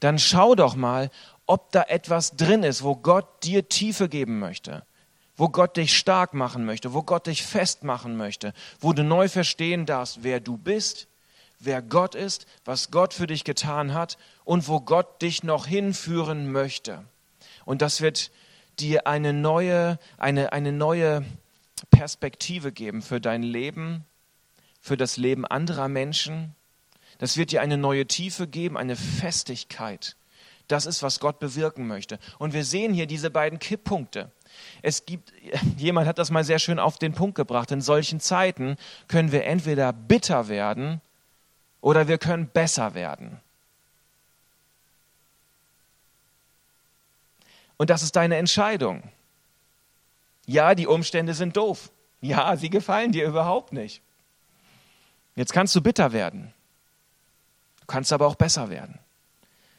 dann 0.00 0.18
schau 0.18 0.56
doch 0.56 0.74
mal, 0.74 1.10
ob 1.46 1.70
da 1.70 1.82
etwas 1.82 2.36
drin 2.36 2.64
ist, 2.64 2.82
wo 2.82 2.96
Gott 2.96 3.44
dir 3.44 3.68
Tiefe 3.68 4.08
geben 4.08 4.40
möchte, 4.40 4.84
wo 5.36 5.48
Gott 5.48 5.76
dich 5.76 5.96
stark 5.96 6.34
machen 6.34 6.64
möchte, 6.64 6.94
wo 6.94 7.02
Gott 7.02 7.28
dich 7.28 7.44
festmachen 7.44 8.16
möchte, 8.16 8.52
wo 8.80 8.92
du 8.92 9.04
neu 9.04 9.28
verstehen 9.28 9.86
darfst, 9.86 10.22
wer 10.22 10.40
du 10.40 10.56
bist, 10.56 11.06
wer 11.64 11.82
Gott 11.82 12.14
ist, 12.14 12.46
was 12.64 12.90
Gott 12.90 13.14
für 13.14 13.26
dich 13.26 13.44
getan 13.44 13.94
hat 13.94 14.18
und 14.44 14.68
wo 14.68 14.80
Gott 14.80 15.22
dich 15.22 15.42
noch 15.42 15.66
hinführen 15.66 16.50
möchte. 16.50 17.04
Und 17.64 17.82
das 17.82 18.00
wird 18.00 18.30
dir 18.78 19.06
eine 19.06 19.32
neue, 19.32 19.98
eine, 20.18 20.52
eine 20.52 20.72
neue 20.72 21.24
Perspektive 21.90 22.72
geben 22.72 23.02
für 23.02 23.20
dein 23.20 23.42
Leben, 23.42 24.04
für 24.80 24.96
das 24.96 25.16
Leben 25.16 25.46
anderer 25.46 25.88
Menschen. 25.88 26.54
Das 27.18 27.36
wird 27.36 27.52
dir 27.52 27.62
eine 27.62 27.76
neue 27.78 28.06
Tiefe 28.06 28.46
geben, 28.46 28.76
eine 28.76 28.96
Festigkeit. 28.96 30.16
Das 30.66 30.86
ist, 30.86 31.02
was 31.02 31.20
Gott 31.20 31.38
bewirken 31.38 31.86
möchte. 31.86 32.18
Und 32.38 32.54
wir 32.54 32.64
sehen 32.64 32.94
hier 32.94 33.06
diese 33.06 33.30
beiden 33.30 33.58
Kipppunkte. 33.58 34.30
Es 34.82 35.04
gibt, 35.04 35.32
jemand 35.76 36.06
hat 36.06 36.18
das 36.18 36.30
mal 36.30 36.44
sehr 36.44 36.58
schön 36.58 36.78
auf 36.78 36.98
den 36.98 37.12
Punkt 37.12 37.34
gebracht. 37.34 37.70
In 37.70 37.82
solchen 37.82 38.18
Zeiten 38.18 38.76
können 39.08 39.30
wir 39.30 39.44
entweder 39.44 39.92
bitter 39.92 40.48
werden 40.48 41.00
oder 41.84 42.08
wir 42.08 42.16
können 42.16 42.48
besser 42.48 42.94
werden. 42.94 43.42
Und 47.76 47.90
das 47.90 48.02
ist 48.02 48.16
deine 48.16 48.36
Entscheidung. 48.36 49.02
Ja, 50.46 50.74
die 50.74 50.86
Umstände 50.86 51.34
sind 51.34 51.58
doof. 51.58 51.90
Ja, 52.22 52.56
sie 52.56 52.70
gefallen 52.70 53.12
dir 53.12 53.26
überhaupt 53.26 53.74
nicht. 53.74 54.00
Jetzt 55.36 55.52
kannst 55.52 55.76
du 55.76 55.82
bitter 55.82 56.14
werden. 56.14 56.54
Du 57.80 57.86
kannst 57.86 58.14
aber 58.14 58.28
auch 58.28 58.36
besser 58.36 58.70
werden. 58.70 58.98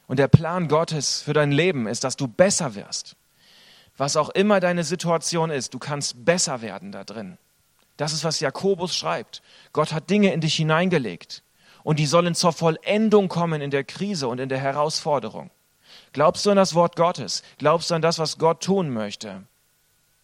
Und 0.06 0.20
der 0.20 0.28
Plan 0.28 0.68
Gottes 0.68 1.24
für 1.24 1.34
dein 1.34 1.52
Leben 1.52 1.88
ist, 1.88 2.04
dass 2.04 2.15
du 2.15 2.28
besser 2.28 2.76
wirst. 2.76 3.15
Was 3.98 4.15
auch 4.15 4.30
immer 4.30 4.60
deine 4.60 4.84
Situation 4.84 5.50
ist, 5.50 5.74
du 5.74 5.80
kannst 5.80 6.24
besser 6.24 6.62
werden 6.62 6.91
da 6.91 7.04
drin. 7.04 7.39
Das 7.98 8.13
ist, 8.13 8.24
was 8.24 8.41
Jakobus 8.41 8.96
schreibt. 8.96 9.41
Gott 9.74 9.91
hat 9.91 10.12
Dinge 10.12 10.32
in 10.34 10.41
dich 10.41 10.54
hineingelegt 10.54 11.41
und 11.86 12.00
die 12.00 12.08
sollen 12.08 12.34
zur 12.34 12.52
Vollendung 12.52 13.28
kommen 13.28 13.62
in 13.62 13.69
der 13.69 13.84
Krise 13.84 14.28
und 14.28 14.39
in 14.39 14.50
der 14.50 14.58
Herausforderung. 14.58 15.52
Glaubst 16.13 16.43
du 16.43 16.50
an 16.50 16.58
das 16.58 16.74
Wort 16.74 16.95
Gottes? 16.95 17.43
Glaubst 17.60 17.91
du 17.91 17.93
an 17.93 18.02
das, 18.02 18.17
was 18.17 18.39
Gott 18.39 18.63
tun 18.63 18.89
möchte? 18.89 19.43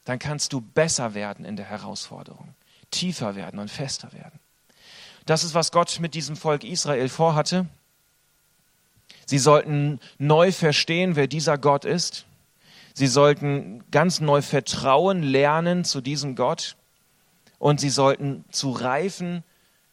Dann 0.03 0.17
kannst 0.17 0.53
du 0.53 0.61
besser 0.61 1.13
werden 1.13 1.45
in 1.45 1.55
der 1.55 1.65
Herausforderung, 1.65 2.55
tiefer 2.89 3.35
werden 3.35 3.59
und 3.59 3.69
fester 3.69 4.11
werden. 4.11 4.39
Das 5.27 5.43
ist, 5.43 5.53
was 5.53 5.71
Gott 5.71 5.99
mit 5.99 6.15
diesem 6.15 6.35
Volk 6.35 6.63
Israel 6.63 7.09
vorhatte. 7.09 7.67
Sie 9.27 9.37
sollten 9.37 9.99
neu 10.17 10.51
verstehen, 10.51 11.15
wer 11.15 11.27
dieser 11.27 11.59
Gott 11.59 11.85
ist. 11.85 12.25
Sie 12.95 13.05
sollten 13.05 13.83
ganz 13.91 14.19
neu 14.19 14.41
vertrauen 14.41 15.21
lernen 15.21 15.85
zu 15.85 16.01
diesem 16.01 16.35
Gott. 16.35 16.75
Und 17.59 17.79
sie 17.79 17.91
sollten 17.91 18.45
zu 18.49 18.71
reifen 18.71 19.43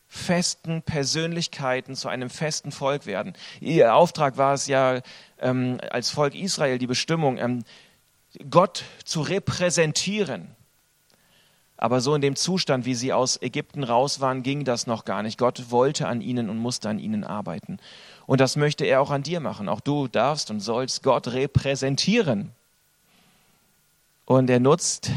festen 0.09 0.83
Persönlichkeiten 0.83 1.94
zu 1.94 2.09
einem 2.09 2.31
festen 2.31 2.73
Volk 2.73 3.07
werden. 3.07 3.35
Ihr 3.61 3.94
Auftrag 3.94 4.38
war 4.38 4.55
es 4.55 4.66
ja 4.66 5.01
ähm, 5.38 5.79
als 5.90 6.11
Volk 6.11 6.35
Israel, 6.35 6.79
die 6.79 6.87
Bestimmung, 6.87 7.37
ähm, 7.37 7.64
Gott 8.51 8.85
zu 9.05 9.21
repräsentieren. 9.21 10.49
Aber 11.77 12.01
so 12.01 12.14
in 12.14 12.21
dem 12.21 12.35
Zustand, 12.35 12.87
wie 12.87 12.97
sie 12.97 13.12
aus 13.12 13.40
Ägypten 13.40 13.85
raus 13.85 14.18
waren, 14.18 14.42
ging 14.42 14.64
das 14.64 14.88
noch 14.88 15.05
gar 15.05 15.23
nicht. 15.23 15.38
Gott 15.38 15.71
wollte 15.71 16.09
an 16.09 16.21
ihnen 16.21 16.51
und 16.51 16.59
musste 16.59 16.88
an 16.88 16.99
ihnen 16.99 17.23
arbeiten. 17.23 17.79
Und 18.27 18.40
das 18.40 18.57
möchte 18.57 18.85
er 18.85 19.01
auch 19.01 19.12
an 19.12 19.23
dir 19.23 19.38
machen. 19.38 19.68
Auch 19.68 19.81
du 19.81 20.09
darfst 20.09 20.51
und 20.51 20.59
sollst 20.59 21.05
Gott 21.05 21.29
repräsentieren. 21.29 22.51
Und 24.25 24.51
er 24.51 24.59
nutzt 24.59 25.12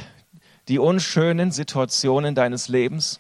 die 0.68 0.78
unschönen 0.78 1.52
Situationen 1.52 2.36
deines 2.36 2.68
Lebens, 2.68 3.20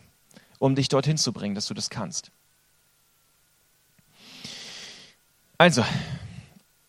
um 0.61 0.75
dich 0.75 0.89
dorthin 0.89 1.17
zu 1.17 1.33
bringen, 1.33 1.55
dass 1.55 1.65
du 1.65 1.73
das 1.73 1.89
kannst. 1.89 2.31
Also, 5.57 5.83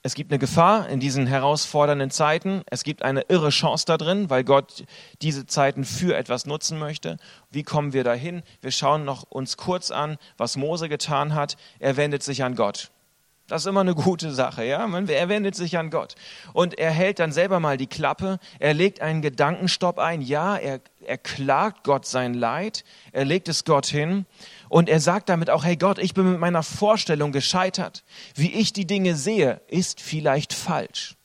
es 0.03 0.15
gibt 0.15 0.31
eine 0.31 0.39
Gefahr 0.39 0.89
in 0.91 1.01
diesen 1.01 1.27
herausfordernden 1.27 2.11
Zeiten. 2.11 2.63
Es 2.67 2.85
gibt 2.85 3.03
eine 3.03 3.23
irre 3.29 3.49
Chance 3.49 3.87
da 3.87 3.97
drin, 3.97 4.29
weil 4.29 4.45
Gott 4.45 4.85
diese 5.23 5.47
Zeiten 5.47 5.85
für 5.85 6.15
etwas 6.15 6.45
nutzen 6.45 6.79
möchte. 6.79 7.17
Wie 7.51 7.63
kommen 7.63 7.95
wir 7.95 8.05
dahin? 8.05 8.43
Wir 8.61 8.73
schauen 8.73 9.07
noch 9.07 9.23
uns 9.23 9.57
kurz 9.57 9.91
an, 9.91 10.19
was 10.37 10.57
Mose 10.57 10.91
getan 10.91 11.35
hat. 11.35 11.57
Er 11.79 11.97
wendet 11.97 12.23
sich 12.23 12.45
an 12.45 12.57
Gott. 12.57 12.91
Das 13.49 13.63
ist 13.63 13.67
immer 13.67 13.81
eine 13.81 13.95
gute 13.95 14.33
Sache, 14.33 14.65
ja. 14.65 14.87
Er 14.89 15.29
wendet 15.29 15.55
sich 15.55 15.77
an 15.77 15.91
Gott. 15.91 16.15
Und 16.53 16.79
er 16.79 16.91
hält 16.91 17.19
dann 17.19 17.33
selber 17.33 17.61
mal 17.61 17.77
die 17.77 17.87
Klappe. 17.87 18.39
Er 18.59 18.73
legt 18.73 19.01
einen 19.01 19.21
Gedankenstopp 19.21 19.99
ein. 19.99 20.23
Ja, 20.23 20.57
er, 20.57 20.81
er 21.05 21.19
klagt 21.19 21.85
Gott 21.85 22.07
sein 22.07 22.35
Leid. 22.35 22.85
Er 23.11 23.25
legt 23.25 23.49
es 23.49 23.65
Gott 23.65 23.87
hin. 23.87 24.27
Und 24.69 24.89
er 24.89 25.01
sagt 25.01 25.29
damit 25.29 25.51
auch, 25.51 25.65
hey 25.65 25.77
Gott, 25.77 25.99
ich 25.99 26.15
bin 26.15 26.31
mit 26.31 26.41
meiner 26.41 26.63
Vorstellung 26.63 27.33
gescheitert. 27.33 28.05
Wie 28.35 28.53
ich 28.53 28.73
die 28.73 28.87
Dinge 28.87 29.17
sehe, 29.17 29.61
ist 29.69 30.01
vielleicht 30.01 30.53
falsch. 30.55 31.17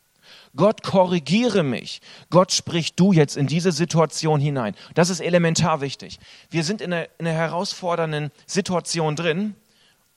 Gott 0.56 0.82
korrigiere 0.82 1.64
mich. 1.64 2.02
Gott 2.30 2.52
spricht 2.52 3.00
du 3.00 3.14
jetzt 3.14 3.38
in 3.38 3.48
diese 3.48 3.72
Situation 3.72 4.42
hinein. 4.42 4.76
Das 4.96 5.10
ist 5.10 5.20
elementar 5.20 5.82
wichtig. 5.82 6.20
Wir 6.50 6.64
sind 6.64 6.82
in 6.82 6.92
einer, 6.92 7.08
in 7.20 7.28
einer 7.28 7.38
herausfordernden 7.38 8.32
Situation 8.48 9.16
drin 9.16 9.56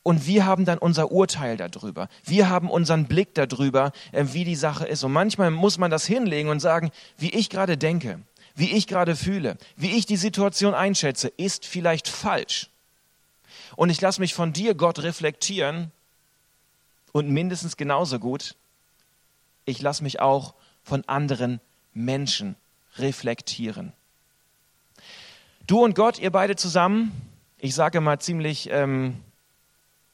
Und 0.02 0.26
wir 0.26 0.46
haben 0.46 0.64
dann 0.64 0.78
unser 0.78 1.12
Urteil 1.12 1.56
darüber. 1.56 2.08
Wir 2.24 2.48
haben 2.48 2.70
unseren 2.70 3.06
Blick 3.06 3.34
darüber, 3.34 3.92
äh, 4.12 4.24
wie 4.30 4.44
die 4.44 4.56
Sache 4.56 4.86
ist. 4.86 5.04
Und 5.04 5.12
manchmal 5.12 5.50
muss 5.50 5.78
man 5.78 5.90
das 5.90 6.06
hinlegen 6.06 6.48
und 6.48 6.60
sagen, 6.60 6.90
wie 7.18 7.30
ich 7.30 7.50
gerade 7.50 7.76
denke, 7.76 8.20
wie 8.54 8.72
ich 8.72 8.86
gerade 8.86 9.14
fühle, 9.14 9.58
wie 9.76 9.96
ich 9.96 10.06
die 10.06 10.16
Situation 10.16 10.74
einschätze, 10.74 11.28
ist 11.28 11.66
vielleicht 11.66 12.08
falsch. 12.08 12.70
Und 13.76 13.90
ich 13.90 14.00
lasse 14.00 14.20
mich 14.20 14.34
von 14.34 14.52
dir, 14.52 14.74
Gott, 14.74 15.00
reflektieren. 15.00 15.92
Und 17.12 17.28
mindestens 17.28 17.76
genauso 17.76 18.18
gut, 18.18 18.56
ich 19.64 19.82
lasse 19.82 20.02
mich 20.02 20.20
auch 20.20 20.54
von 20.82 21.04
anderen 21.08 21.60
Menschen 21.92 22.56
reflektieren. 22.96 23.92
Du 25.66 25.84
und 25.84 25.94
Gott, 25.94 26.18
ihr 26.18 26.30
beide 26.30 26.56
zusammen, 26.56 27.12
ich 27.58 27.74
sage 27.74 28.00
mal 28.00 28.18
ziemlich 28.18 28.70
ähm, 28.70 29.20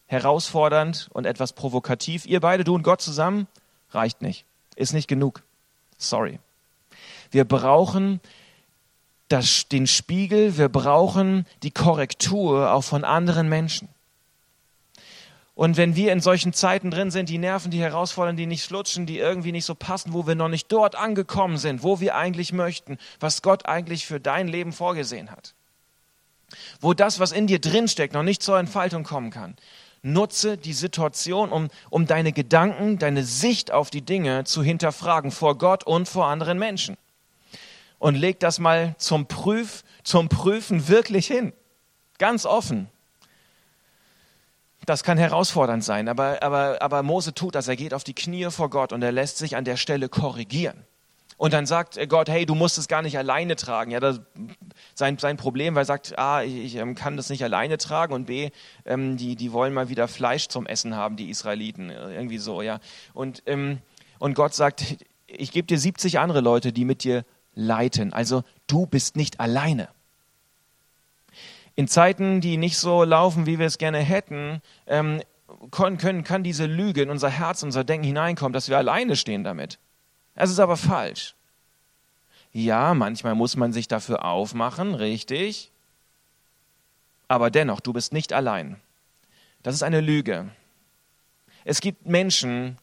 herausfordernd 0.07 1.09
und 1.13 1.27
etwas 1.27 1.53
provokativ, 1.53 2.27
ihr 2.27 2.41
beide, 2.41 2.65
du 2.65 2.75
und 2.75 2.83
Gott 2.83 3.01
zusammen, 3.01 3.47
reicht 3.91 4.23
nicht, 4.23 4.45
ist 4.77 4.93
nicht 4.93 5.09
genug. 5.09 5.43
Sorry. 5.99 6.39
Wir 7.31 7.45
brauchen 7.45 8.21
das, 9.29 9.69
den 9.69 9.87
Spiegel, 9.87 10.57
wir 10.57 10.69
brauchen 10.69 11.47
die 11.63 11.73
Korrektur 11.73 12.73
auch 12.73 12.85
von 12.85 13.05
anderen 13.05 13.49
Menschen. 13.49 13.89
Und 15.57 15.79
wenn 15.79 15.97
wir 15.97 16.13
in 16.13 16.21
solchen 16.21 16.53
Zeiten 16.53 16.91
drin 16.91 17.11
sind, 17.11 17.31
die 17.31 17.39
Nerven, 17.39 17.71
die 17.71 17.81
herausfordern, 17.81 18.37
die 18.37 18.45
nicht 18.45 18.65
flutschen, 18.65 19.07
die 19.07 19.19
irgendwie 19.19 19.53
nicht 19.53 19.65
so 19.65 19.75
passen, 19.75 20.13
wo 20.13 20.27
wir 20.27 20.35
noch 20.35 20.51
nicht 20.51 20.71
dort 20.71 20.97
angekommen 20.97 21.57
sind, 21.57 21.83
wo 21.83 21.99
wir 21.99 22.15
eigentlich 22.15 22.53
möchten, 22.53 22.99
was 23.21 23.41
Gott 23.41 23.65
eigentlich 23.65 24.05
für 24.07 24.21
dein 24.21 24.49
Leben 24.49 24.75
vorgesehen 24.75 25.31
hat. 25.31 25.55
Wo 26.81 26.93
das, 26.93 27.21
was 27.21 27.33
in 27.33 27.47
dir 27.47 27.59
drinsteckt, 27.59 28.13
noch 28.13 28.23
nicht 28.23 28.43
zur 28.43 28.59
Entfaltung 28.59 29.03
kommen 29.03 29.31
kann. 29.31 29.57
Nutze 30.07 30.57
die 30.57 30.73
Situation, 30.73 31.51
um, 31.51 31.69
um 31.91 32.07
deine 32.07 32.33
Gedanken, 32.33 32.99
deine 32.99 33.25
Sicht 33.25 33.73
auf 33.73 33.91
die 33.91 34.03
Dinge 34.03 34.45
zu 34.45 34.63
hinterfragen 34.63 35.31
vor 35.31 35.59
Gott 35.59 35.85
und 35.85 36.09
vor 36.09 36.27
anderen 36.27 36.59
Menschen. 36.59 36.97
Und 37.99 38.15
leg 38.15 38.41
das 38.41 38.59
mal 38.59 38.95
zum 38.99 39.27
Prüf, 39.27 39.83
zum 40.05 40.29
Prüfen 40.29 40.89
wirklich 40.89 41.27
hin. 41.27 41.53
Ganz 42.19 42.47
offen. 42.47 42.89
Das 44.85 45.03
kann 45.03 45.19
herausfordernd 45.19 45.83
sein, 45.83 46.09
aber, 46.09 46.43
aber, 46.43 46.81
aber 46.81 47.03
Mose 47.03 47.35
tut 47.35 47.57
das. 47.57 47.67
Er 47.67 47.77
geht 47.77 47.93
auf 47.93 48.05
die 48.05 48.15
Knie 48.15 48.51
vor 48.51 48.71
Gott 48.71 48.93
und 48.93 49.03
er 49.03 49.13
lässt 49.13 49.39
sich 49.39 49.57
an 49.57 49.65
der 49.65 49.77
Stelle 49.77 50.09
korrigieren. 50.09 50.85
Und 51.37 51.53
dann 51.53 51.67
sagt 51.67 51.99
Gott, 52.09 52.29
hey, 52.29 52.47
du 52.47 52.55
musst 52.55 52.79
es 52.79 52.89
gar 52.89 53.03
nicht 53.03 53.19
alleine 53.19 53.57
tragen. 53.57 53.91
Ja, 53.91 54.01
das 54.01 54.21
sein, 54.95 55.19
sein 55.19 55.37
Problem, 55.37 55.75
weil 55.75 55.83
er 55.83 55.87
sagt, 55.87 56.19
A, 56.19 56.43
ich, 56.43 56.57
ich 56.57 56.77
ähm, 56.77 56.95
kann 56.95 57.17
das 57.17 57.29
nicht 57.29 57.45
alleine 57.45 57.77
tragen 57.77 58.15
und 58.15 58.27
B, 58.27 58.51
ähm, 58.87 59.17
die, 59.17 59.37
die 59.37 59.53
wollen 59.53 59.75
mal 59.75 59.89
wieder 59.89 60.09
Fleisch 60.09 60.49
zum 60.49 60.67
Essen 60.67 60.97
haben, 60.97 61.17
die 61.17 61.29
Israeliten. 61.29 61.91
Irgendwie 61.91 62.39
so, 62.39 62.63
ja. 62.63 62.81
Und, 63.13 63.43
ähm, 63.47 63.79
und 64.19 64.35
Gott 64.35 64.55
sagt, 64.55 64.97
ich 65.27 65.53
gebe 65.53 65.67
dir 65.67 65.79
70 65.79 66.19
andere 66.19 66.41
Leute, 66.41 66.73
die 66.73 66.85
mit 66.85 67.05
dir 67.05 67.25
leiten. 67.55 68.13
Also 68.13 68.43
du 68.67 68.87
bist 68.87 69.17
nicht 69.17 69.39
alleine 69.41 69.89
in 71.77 71.87
Zeiten, 71.87 72.41
die 72.41 72.57
nicht 72.57 72.79
so 72.79 73.05
laufen, 73.05 73.47
wie 73.47 73.59
wir 73.59 73.67
es 73.67 73.79
gerne 73.79 73.99
hätten, 73.99 74.63
ähm, 74.87 75.21
können, 75.71 75.99
können, 75.99 76.25
kann 76.25 76.43
diese 76.43 76.67
Lüge 76.67 77.03
in 77.03 77.11
unser 77.11 77.31
Herz, 77.31 77.63
unser 77.63 77.85
Denken 77.85 78.07
hineinkommen, 78.07 78.53
dass 78.53 78.69
wir 78.69 78.79
alleine 78.79 79.15
stehen 79.15 79.45
damit. 79.45 79.79
Es 80.37 80.51
ist 80.51 80.61
aber 80.61 80.77
falsch. 80.77 81.35
Ja, 82.53 82.95
manchmal 82.95 83.35
muss 83.35 83.57
man 83.57 83.73
sich 83.73 83.89
dafür 83.89 84.25
aufmachen, 84.25 84.95
richtig. 84.95 85.73
Aber 87.29 87.51
dennoch, 87.51 87.81
du 87.81 87.93
bist 87.93 88.13
nicht 88.13 88.33
allein. 88.33 88.81
Das 89.63 89.75
ist 89.75 89.83
eine 89.83 90.01
Lüge. 90.01 90.49
Es 91.65 91.81
gibt 91.81 92.07
Menschen, 92.07 92.79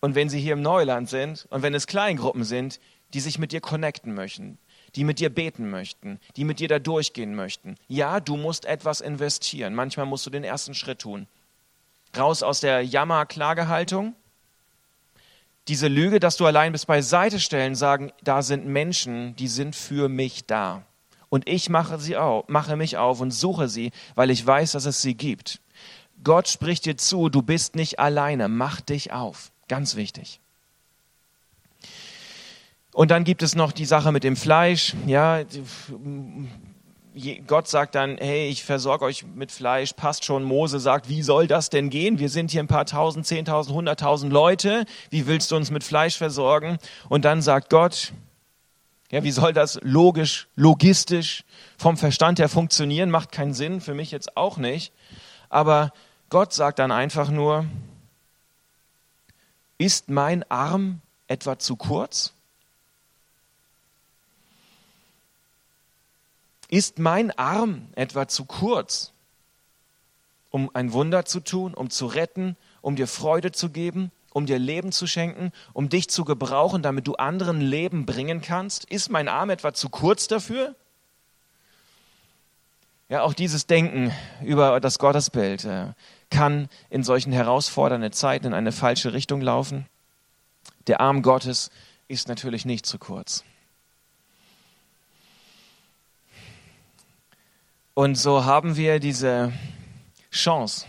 und 0.00 0.14
wenn 0.14 0.28
sie 0.28 0.40
hier 0.40 0.54
im 0.54 0.62
Neuland 0.62 1.08
sind 1.08 1.46
und 1.50 1.62
wenn 1.62 1.74
es 1.74 1.86
Kleingruppen 1.86 2.44
sind, 2.44 2.80
die 3.12 3.20
sich 3.20 3.38
mit 3.38 3.52
dir 3.52 3.60
connecten 3.60 4.14
möchten, 4.14 4.58
die 4.94 5.04
mit 5.04 5.20
dir 5.20 5.30
beten 5.30 5.70
möchten, 5.70 6.18
die 6.36 6.44
mit 6.44 6.58
dir 6.58 6.68
da 6.68 6.78
durchgehen 6.78 7.34
möchten. 7.34 7.76
Ja, 7.88 8.20
du 8.20 8.36
musst 8.36 8.64
etwas 8.64 9.00
investieren. 9.00 9.74
Manchmal 9.74 10.06
musst 10.06 10.26
du 10.26 10.30
den 10.30 10.44
ersten 10.44 10.74
Schritt 10.74 11.00
tun. 11.00 11.26
Raus 12.16 12.42
aus 12.42 12.60
der 12.60 12.82
Jammer-Klagehaltung. 12.82 14.14
Diese 15.68 15.88
Lüge, 15.88 16.18
dass 16.18 16.36
du 16.36 16.46
allein 16.46 16.72
bist, 16.72 16.86
beiseite 16.86 17.38
stellen, 17.38 17.74
sagen, 17.74 18.12
da 18.22 18.42
sind 18.42 18.66
Menschen, 18.66 19.36
die 19.36 19.48
sind 19.48 19.76
für 19.76 20.08
mich 20.08 20.44
da. 20.46 20.84
Und 21.28 21.48
ich 21.48 21.70
mache, 21.70 21.98
sie 21.98 22.16
auf, 22.16 22.48
mache 22.48 22.76
mich 22.76 22.96
auf 22.96 23.20
und 23.20 23.30
suche 23.30 23.68
sie, 23.68 23.92
weil 24.14 24.30
ich 24.30 24.44
weiß, 24.44 24.72
dass 24.72 24.86
es 24.86 25.00
sie 25.00 25.14
gibt. 25.14 25.60
Gott 26.24 26.48
spricht 26.48 26.84
dir 26.84 26.96
zu, 26.96 27.28
du 27.28 27.42
bist 27.42 27.74
nicht 27.74 27.98
alleine, 27.98 28.48
mach 28.48 28.80
dich 28.80 29.12
auf. 29.12 29.50
Ganz 29.68 29.96
wichtig. 29.96 30.40
Und 32.92 33.10
dann 33.10 33.24
gibt 33.24 33.42
es 33.42 33.54
noch 33.54 33.72
die 33.72 33.86
Sache 33.86 34.12
mit 34.12 34.24
dem 34.24 34.36
Fleisch. 34.36 34.94
Ja, 35.06 35.42
Gott 37.46 37.68
sagt 37.68 37.94
dann, 37.94 38.16
hey, 38.16 38.48
ich 38.48 38.64
versorge 38.64 39.04
euch 39.04 39.24
mit 39.24 39.52
Fleisch, 39.52 39.92
passt 39.92 40.24
schon. 40.24 40.44
Mose 40.44 40.80
sagt, 40.80 41.10
wie 41.10 41.22
soll 41.22 41.46
das 41.46 41.68
denn 41.68 41.90
gehen? 41.90 42.18
Wir 42.18 42.30
sind 42.30 42.50
hier 42.50 42.62
ein 42.62 42.68
paar 42.68 42.86
tausend, 42.86 43.26
zehntausend, 43.26 43.76
hunderttausend 43.76 44.32
Leute. 44.32 44.86
Wie 45.10 45.26
willst 45.26 45.50
du 45.50 45.56
uns 45.56 45.70
mit 45.70 45.84
Fleisch 45.84 46.16
versorgen? 46.16 46.78
Und 47.10 47.26
dann 47.26 47.42
sagt 47.42 47.68
Gott, 47.68 48.12
ja, 49.10 49.22
wie 49.22 49.30
soll 49.30 49.52
das 49.52 49.78
logisch, 49.82 50.48
logistisch 50.56 51.44
vom 51.76 51.98
Verstand 51.98 52.38
her 52.38 52.48
funktionieren? 52.48 53.10
Macht 53.10 53.30
keinen 53.30 53.52
Sinn, 53.52 53.82
für 53.82 53.92
mich 53.92 54.10
jetzt 54.10 54.38
auch 54.38 54.56
nicht. 54.56 54.90
Aber 55.50 55.92
Gott 56.30 56.54
sagt 56.54 56.78
dann 56.78 56.90
einfach 56.90 57.28
nur, 57.28 57.66
ist 59.76 60.08
mein 60.08 60.50
Arm 60.50 61.02
etwa 61.26 61.58
zu 61.58 61.76
kurz? 61.76 62.32
Ist 66.72 66.98
mein 66.98 67.30
Arm 67.32 67.88
etwa 67.96 68.28
zu 68.28 68.46
kurz, 68.46 69.12
um 70.48 70.70
ein 70.72 70.94
Wunder 70.94 71.26
zu 71.26 71.40
tun, 71.40 71.74
um 71.74 71.90
zu 71.90 72.06
retten, 72.06 72.56
um 72.80 72.96
dir 72.96 73.06
Freude 73.06 73.52
zu 73.52 73.68
geben, 73.68 74.10
um 74.32 74.46
dir 74.46 74.58
Leben 74.58 74.90
zu 74.90 75.06
schenken, 75.06 75.52
um 75.74 75.90
dich 75.90 76.08
zu 76.08 76.24
gebrauchen, 76.24 76.82
damit 76.82 77.06
du 77.06 77.16
anderen 77.16 77.60
Leben 77.60 78.06
bringen 78.06 78.40
kannst? 78.40 78.86
Ist 78.86 79.10
mein 79.10 79.28
Arm 79.28 79.50
etwa 79.50 79.74
zu 79.74 79.90
kurz 79.90 80.28
dafür? 80.28 80.74
Ja, 83.10 83.20
auch 83.20 83.34
dieses 83.34 83.66
Denken 83.66 84.10
über 84.42 84.80
das 84.80 84.98
Gottesbild 84.98 85.66
äh, 85.66 85.88
kann 86.30 86.70
in 86.88 87.04
solchen 87.04 87.32
herausfordernden 87.32 88.12
Zeiten 88.12 88.46
in 88.46 88.54
eine 88.54 88.72
falsche 88.72 89.12
Richtung 89.12 89.42
laufen. 89.42 89.84
Der 90.86 91.02
Arm 91.02 91.20
Gottes 91.20 91.70
ist 92.08 92.28
natürlich 92.28 92.64
nicht 92.64 92.86
zu 92.86 92.98
kurz. 92.98 93.44
Und 97.94 98.14
so 98.14 98.46
haben 98.46 98.76
wir 98.76 99.00
diese 99.00 99.52
Chance, 100.30 100.86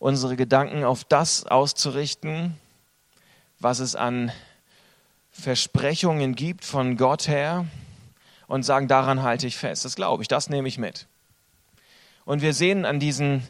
unsere 0.00 0.34
Gedanken 0.34 0.82
auf 0.82 1.04
das 1.04 1.46
auszurichten, 1.46 2.58
was 3.60 3.78
es 3.78 3.94
an 3.94 4.32
Versprechungen 5.30 6.34
gibt 6.34 6.64
von 6.64 6.96
Gott 6.96 7.28
her 7.28 7.66
und 8.48 8.64
sagen, 8.64 8.88
daran 8.88 9.22
halte 9.22 9.46
ich 9.46 9.56
fest. 9.56 9.84
Das 9.84 9.94
glaube 9.94 10.24
ich, 10.24 10.28
das 10.28 10.50
nehme 10.50 10.66
ich 10.66 10.76
mit. 10.76 11.06
Und 12.24 12.42
wir 12.42 12.52
sehen 12.52 12.84
an 12.84 12.98
diesen 12.98 13.46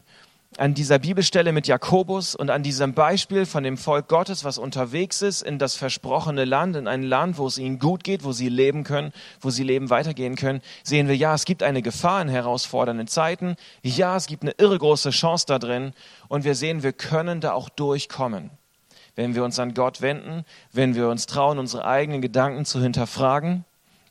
an 0.59 0.75
dieser 0.75 0.99
Bibelstelle 0.99 1.53
mit 1.53 1.67
Jakobus 1.67 2.35
und 2.35 2.51
an 2.51 2.63
diesem 2.63 2.95
Beispiel 2.95 3.47
von 3.47 3.65
dem 3.65 3.77
Volk 3.77 4.09
Gottes, 4.09 4.45
was 4.45 4.59
unterwegs 4.59 5.23
ist 5.23 5.43
in 5.43 5.59
das 5.59 5.75
versprochene 5.75 6.45
Land, 6.45 6.77
in 6.77 6.89
ein 6.89 7.03
Land, 7.03 7.39
wo 7.39 7.47
es 7.47 7.59
ihnen 7.59 7.79
gut 7.79 8.05
geht, 8.05 8.25
wo 8.25 8.33
sie 8.33 8.49
leben 8.49 8.85
können, 8.85 9.13
wo 9.41 9.51
sie 9.51 9.63
leben 9.63 9.91
weitergehen 9.91 10.37
können, 10.37 10.61
sehen 10.83 11.09
wir, 11.09 11.17
ja, 11.17 11.35
es 11.35 11.45
gibt 11.45 11.63
eine 11.63 11.83
Gefahr 11.83 12.23
in 12.23 12.29
herausfordernden 12.29 13.07
Zeiten. 13.07 13.57
Ja, 13.83 14.17
es 14.17 14.27
gibt 14.27 14.43
eine 14.43 14.53
irre 14.59 14.79
große 14.79 15.11
Chance 15.11 15.47
da 15.47 15.59
drin. 15.59 15.93
Und 16.29 16.45
wir 16.45 16.55
sehen, 16.55 16.83
wir 16.83 16.93
können 16.93 17.41
da 17.41 17.53
auch 17.53 17.69
durchkommen. 17.69 18.51
Wenn 19.17 19.35
wir 19.35 19.45
uns 19.45 19.59
an 19.59 19.75
Gott 19.75 20.01
wenden, 20.01 20.45
wenn 20.73 20.95
wir 20.95 21.09
uns 21.09 21.27
trauen, 21.27 21.59
unsere 21.59 21.85
eigenen 21.85 22.21
Gedanken 22.21 22.65
zu 22.65 22.81
hinterfragen, 22.81 23.65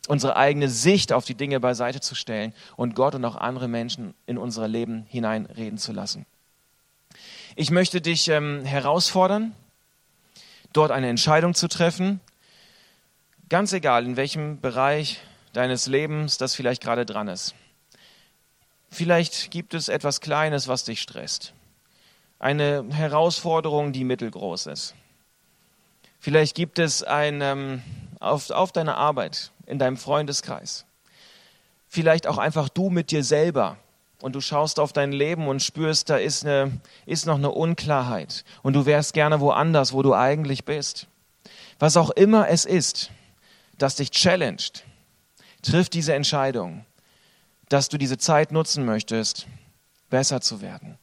unsere 0.08 0.36
eigene 0.36 0.70
Sicht 0.70 1.14
auf 1.14 1.26
die 1.26 1.36
Dinge 1.36 1.60
beiseite 1.60 2.02
zu 2.02 2.16
stellen 2.16 2.54
und 2.76 2.96
Gott 2.96 3.16
und 3.16 3.24
auch 3.26 3.36
andere 3.36 3.68
Menschen 3.68 4.14
in 4.26 4.38
unser 4.38 4.68
Leben 4.68 5.06
hineinreden 5.10 5.78
zu 5.78 5.94
lassen. 5.94 6.26
Ich 7.56 7.72
möchte 7.72 8.02
dich 8.02 8.28
ähm, 8.28 8.66
herausfordern, 8.66 9.56
dort 10.74 10.92
eine 10.92 11.08
Entscheidung 11.08 11.54
zu 11.54 11.68
treffen, 11.68 12.20
ganz 13.50 13.74
egal 13.74 14.06
in 14.06 14.18
welchem 14.18 14.60
Bereich 14.60 15.22
deines 15.54 15.88
Lebens 15.88 16.38
das 16.38 16.56
vielleicht 16.56 16.82
gerade 16.82 17.06
dran 17.06 17.28
ist. 17.28 17.54
Vielleicht 18.90 19.52
gibt 19.52 19.74
es 19.74 19.88
etwas 19.88 20.22
Kleines, 20.22 20.68
was 20.68 20.84
dich 20.84 21.02
stresst. 21.02 21.54
Eine 22.40 22.86
Herausforderung, 22.92 23.94
die 23.94 24.04
mittelgroß 24.04 24.68
ist. 24.68 24.96
Vielleicht 26.20 26.56
gibt 26.56 26.80
es 26.80 27.04
ein, 27.04 27.42
ähm, 27.42 27.82
auf, 28.20 28.50
auf 28.50 28.72
deiner 28.72 28.98
Arbeit, 28.98 29.52
in 29.66 29.80
deinem 29.80 29.98
Freundeskreis. 29.98 30.86
Vielleicht 31.88 32.28
auch 32.28 32.38
einfach 32.38 32.70
du 32.70 32.90
mit 32.90 33.12
dir 33.12 33.24
selber 33.24 33.78
und 34.22 34.34
du 34.34 34.42
schaust 34.42 34.80
auf 34.80 34.94
dein 34.94 35.12
Leben 35.12 35.48
und 35.48 35.62
spürst, 35.62 36.10
da 36.10 36.18
ist, 36.18 36.46
eine, 36.46 36.80
ist 37.06 37.26
noch 37.26 37.36
eine 37.36 37.52
Unklarheit 37.52 38.46
und 38.62 38.74
du 38.74 38.86
wärst 38.86 39.14
gerne 39.14 39.40
woanders, 39.42 39.94
wo 39.94 40.02
du 40.02 40.14
eigentlich 40.14 40.66
bist. 40.66 41.08
Was 41.80 41.98
auch 41.98 42.10
immer 42.10 42.48
es 42.48 42.66
ist, 42.66 43.12
das 43.78 43.96
dich 43.96 44.12
challenged, 44.12 44.86
triff 45.62 45.90
diese 45.90 46.14
Entscheidung, 46.14 46.86
dass 47.70 47.90
du 47.90 47.98
diese 47.98 48.18
Zeit 48.18 48.52
nutzen 48.52 48.86
möchtest, 48.86 49.48
besser 50.10 50.42
zu 50.42 50.62
werden. 50.62 50.98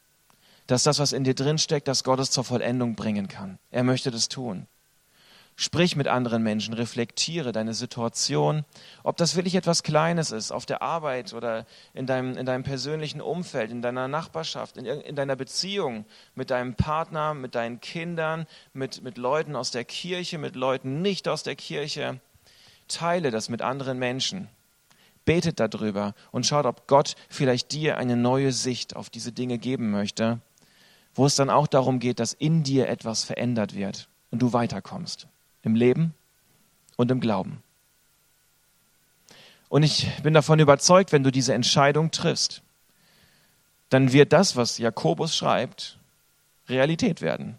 Dass 0.67 0.85
das, 0.85 0.99
was 0.99 1.13
in 1.13 1.25
dir 1.25 1.35
drin 1.35 1.59
steckt, 1.59 1.89
dass 1.89 2.05
Gott 2.05 2.21
es 2.21 2.31
zur 2.31 2.45
Vollendung 2.45 2.95
bringen 2.95 3.29
kann. 3.29 3.59
Er 3.71 3.83
möchte 3.83 4.11
das 4.11 4.29
tun. 4.29 4.67
Sprich 5.63 5.95
mit 5.95 6.09
anderen 6.09 6.43
Menschen, 6.43 6.73
reflektiere 6.73 7.53
deine 7.53 7.75
Situation, 7.75 8.65
ob 9.03 9.19
das 9.19 9.37
wirklich 9.37 9.57
etwas 9.57 9.83
Kleines 9.83 10.31
ist, 10.31 10.53
auf 10.53 10.65
der 10.65 10.81
Arbeit 10.81 11.35
oder 11.35 11.67
in 11.93 12.07
deinem, 12.07 12.39
in 12.39 12.47
deinem 12.47 12.63
persönlichen 12.63 13.21
Umfeld, 13.21 13.71
in 13.71 13.83
deiner 13.83 14.09
Nachbarschaft, 14.09 14.79
in, 14.79 14.87
in 14.87 15.17
deiner 15.17 15.37
Beziehung 15.37 16.07
mit 16.35 16.49
deinem 16.49 16.77
Partner, 16.77 17.35
mit 17.35 17.55
deinen 17.55 17.79
Kindern, 17.79 18.47
mit, 18.73 19.03
mit 19.03 19.19
Leuten 19.19 19.55
aus 19.55 19.71
der 19.71 19.85
Kirche, 19.85 20.39
mit 20.39 20.57
Leuten 20.57 21.03
nicht 21.03 21.29
aus 21.29 21.43
der 21.43 21.57
Kirche. 21.57 22.21
Teile 22.89 23.31
das 23.31 23.51
mit 23.51 23.61
anderen 23.61 23.99
Menschen. 23.99 24.49
Betet 25.27 25.61
darüber 25.61 26.15
und 26.31 26.47
schaut, 26.47 26.65
ob 26.65 26.87
Gott 26.87 27.17
vielleicht 27.29 27.73
dir 27.73 27.99
eine 27.99 28.17
neue 28.17 28.53
Sicht 28.53 28.97
auf 28.97 29.11
diese 29.11 29.31
Dinge 29.31 29.59
geben 29.59 29.91
möchte, 29.91 30.41
wo 31.15 31.27
es 31.27 31.37
dann 31.37 31.51
auch 31.51 31.67
darum 31.67 31.99
geht, 31.99 32.19
dass 32.19 32.33
in 32.33 32.63
dir 32.63 32.89
etwas 32.89 33.25
verändert 33.25 33.75
wird 33.75 34.09
und 34.31 34.41
du 34.41 34.55
weiterkommst 34.55 35.29
im 35.63 35.75
Leben 35.75 36.15
und 36.97 37.11
im 37.11 37.21
Glauben. 37.21 37.63
Und 39.69 39.83
ich 39.83 40.09
bin 40.23 40.35
davon 40.35 40.59
überzeugt, 40.59 41.13
wenn 41.13 41.23
du 41.23 41.31
diese 41.31 41.55
Entscheidung 41.55 42.11
triffst, 42.11 42.63
dann 43.89 44.13
wird 44.13 44.33
das, 44.33 44.57
was 44.57 44.79
Jakobus 44.79 45.37
schreibt, 45.37 45.99
Realität 46.69 47.21
werden. 47.21 47.59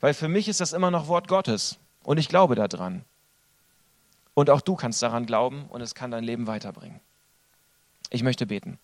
Weil 0.00 0.14
für 0.14 0.28
mich 0.28 0.48
ist 0.48 0.60
das 0.60 0.72
immer 0.72 0.90
noch 0.90 1.08
Wort 1.08 1.28
Gottes 1.28 1.78
und 2.02 2.18
ich 2.18 2.28
glaube 2.28 2.54
daran. 2.54 3.04
Und 4.34 4.50
auch 4.50 4.60
du 4.60 4.76
kannst 4.76 5.02
daran 5.02 5.26
glauben 5.26 5.66
und 5.68 5.80
es 5.80 5.94
kann 5.94 6.10
dein 6.10 6.24
Leben 6.24 6.46
weiterbringen. 6.46 7.00
Ich 8.10 8.22
möchte 8.22 8.46
beten. 8.46 8.78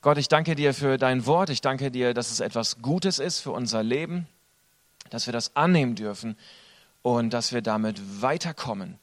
Gott, 0.00 0.16
ich 0.16 0.28
danke 0.28 0.54
dir 0.54 0.72
für 0.72 0.96
dein 0.96 1.26
Wort. 1.26 1.50
Ich 1.50 1.60
danke 1.60 1.90
dir, 1.90 2.14
dass 2.14 2.30
es 2.30 2.40
etwas 2.40 2.80
Gutes 2.80 3.18
ist 3.18 3.40
für 3.40 3.50
unser 3.50 3.82
Leben, 3.82 4.26
dass 5.10 5.26
wir 5.26 5.32
das 5.32 5.56
annehmen 5.56 5.94
dürfen 5.94 6.36
und 7.02 7.32
dass 7.32 7.52
wir 7.52 7.62
damit 7.62 8.22
weiterkommen, 8.22 8.98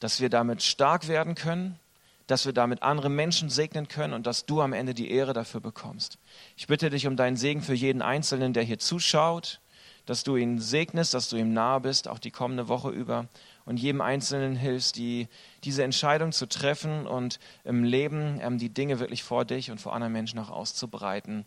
dass 0.00 0.20
wir 0.20 0.28
damit 0.28 0.62
stark 0.62 1.08
werden 1.08 1.34
können, 1.34 1.78
dass 2.26 2.46
wir 2.46 2.52
damit 2.52 2.82
andere 2.82 3.10
Menschen 3.10 3.50
segnen 3.50 3.88
können 3.88 4.14
und 4.14 4.26
dass 4.26 4.46
du 4.46 4.60
am 4.60 4.72
Ende 4.72 4.94
die 4.94 5.10
Ehre 5.10 5.32
dafür 5.32 5.60
bekommst. 5.60 6.18
Ich 6.56 6.66
bitte 6.66 6.90
dich 6.90 7.06
um 7.06 7.16
deinen 7.16 7.36
Segen 7.36 7.62
für 7.62 7.74
jeden 7.74 8.02
Einzelnen, 8.02 8.52
der 8.52 8.62
hier 8.62 8.78
zuschaut, 8.78 9.60
dass 10.06 10.24
du 10.24 10.36
ihn 10.36 10.58
segnest, 10.58 11.14
dass 11.14 11.28
du 11.28 11.36
ihm 11.36 11.52
nahe 11.52 11.80
bist, 11.80 12.08
auch 12.08 12.18
die 12.18 12.30
kommende 12.30 12.68
Woche 12.68 12.90
über 12.90 13.28
und 13.64 13.76
jedem 13.78 14.00
Einzelnen 14.00 14.56
hilfst, 14.56 14.96
die, 14.96 15.28
diese 15.62 15.84
Entscheidung 15.84 16.32
zu 16.32 16.46
treffen 16.46 17.06
und 17.06 17.38
im 17.64 17.84
Leben 17.84 18.40
ähm, 18.40 18.58
die 18.58 18.70
Dinge 18.70 18.98
wirklich 18.98 19.22
vor 19.22 19.44
dich 19.44 19.70
und 19.70 19.80
vor 19.80 19.94
anderen 19.94 20.12
Menschen 20.12 20.38
auch 20.38 20.50
auszubreiten, 20.50 21.44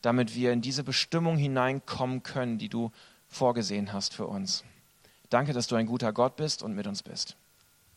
damit 0.00 0.34
wir 0.34 0.52
in 0.52 0.62
diese 0.62 0.84
Bestimmung 0.84 1.36
hineinkommen 1.36 2.22
können, 2.22 2.58
die 2.58 2.70
du 2.70 2.90
vorgesehen 3.28 3.92
hast 3.92 4.14
für 4.14 4.26
uns. 4.26 4.64
Danke, 5.32 5.54
dass 5.54 5.66
du 5.66 5.76
ein 5.76 5.86
guter 5.86 6.12
Gott 6.12 6.36
bist 6.36 6.62
und 6.62 6.74
mit 6.74 6.86
uns 6.86 7.02
bist. 7.02 7.36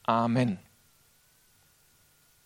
Amen. 0.04 0.58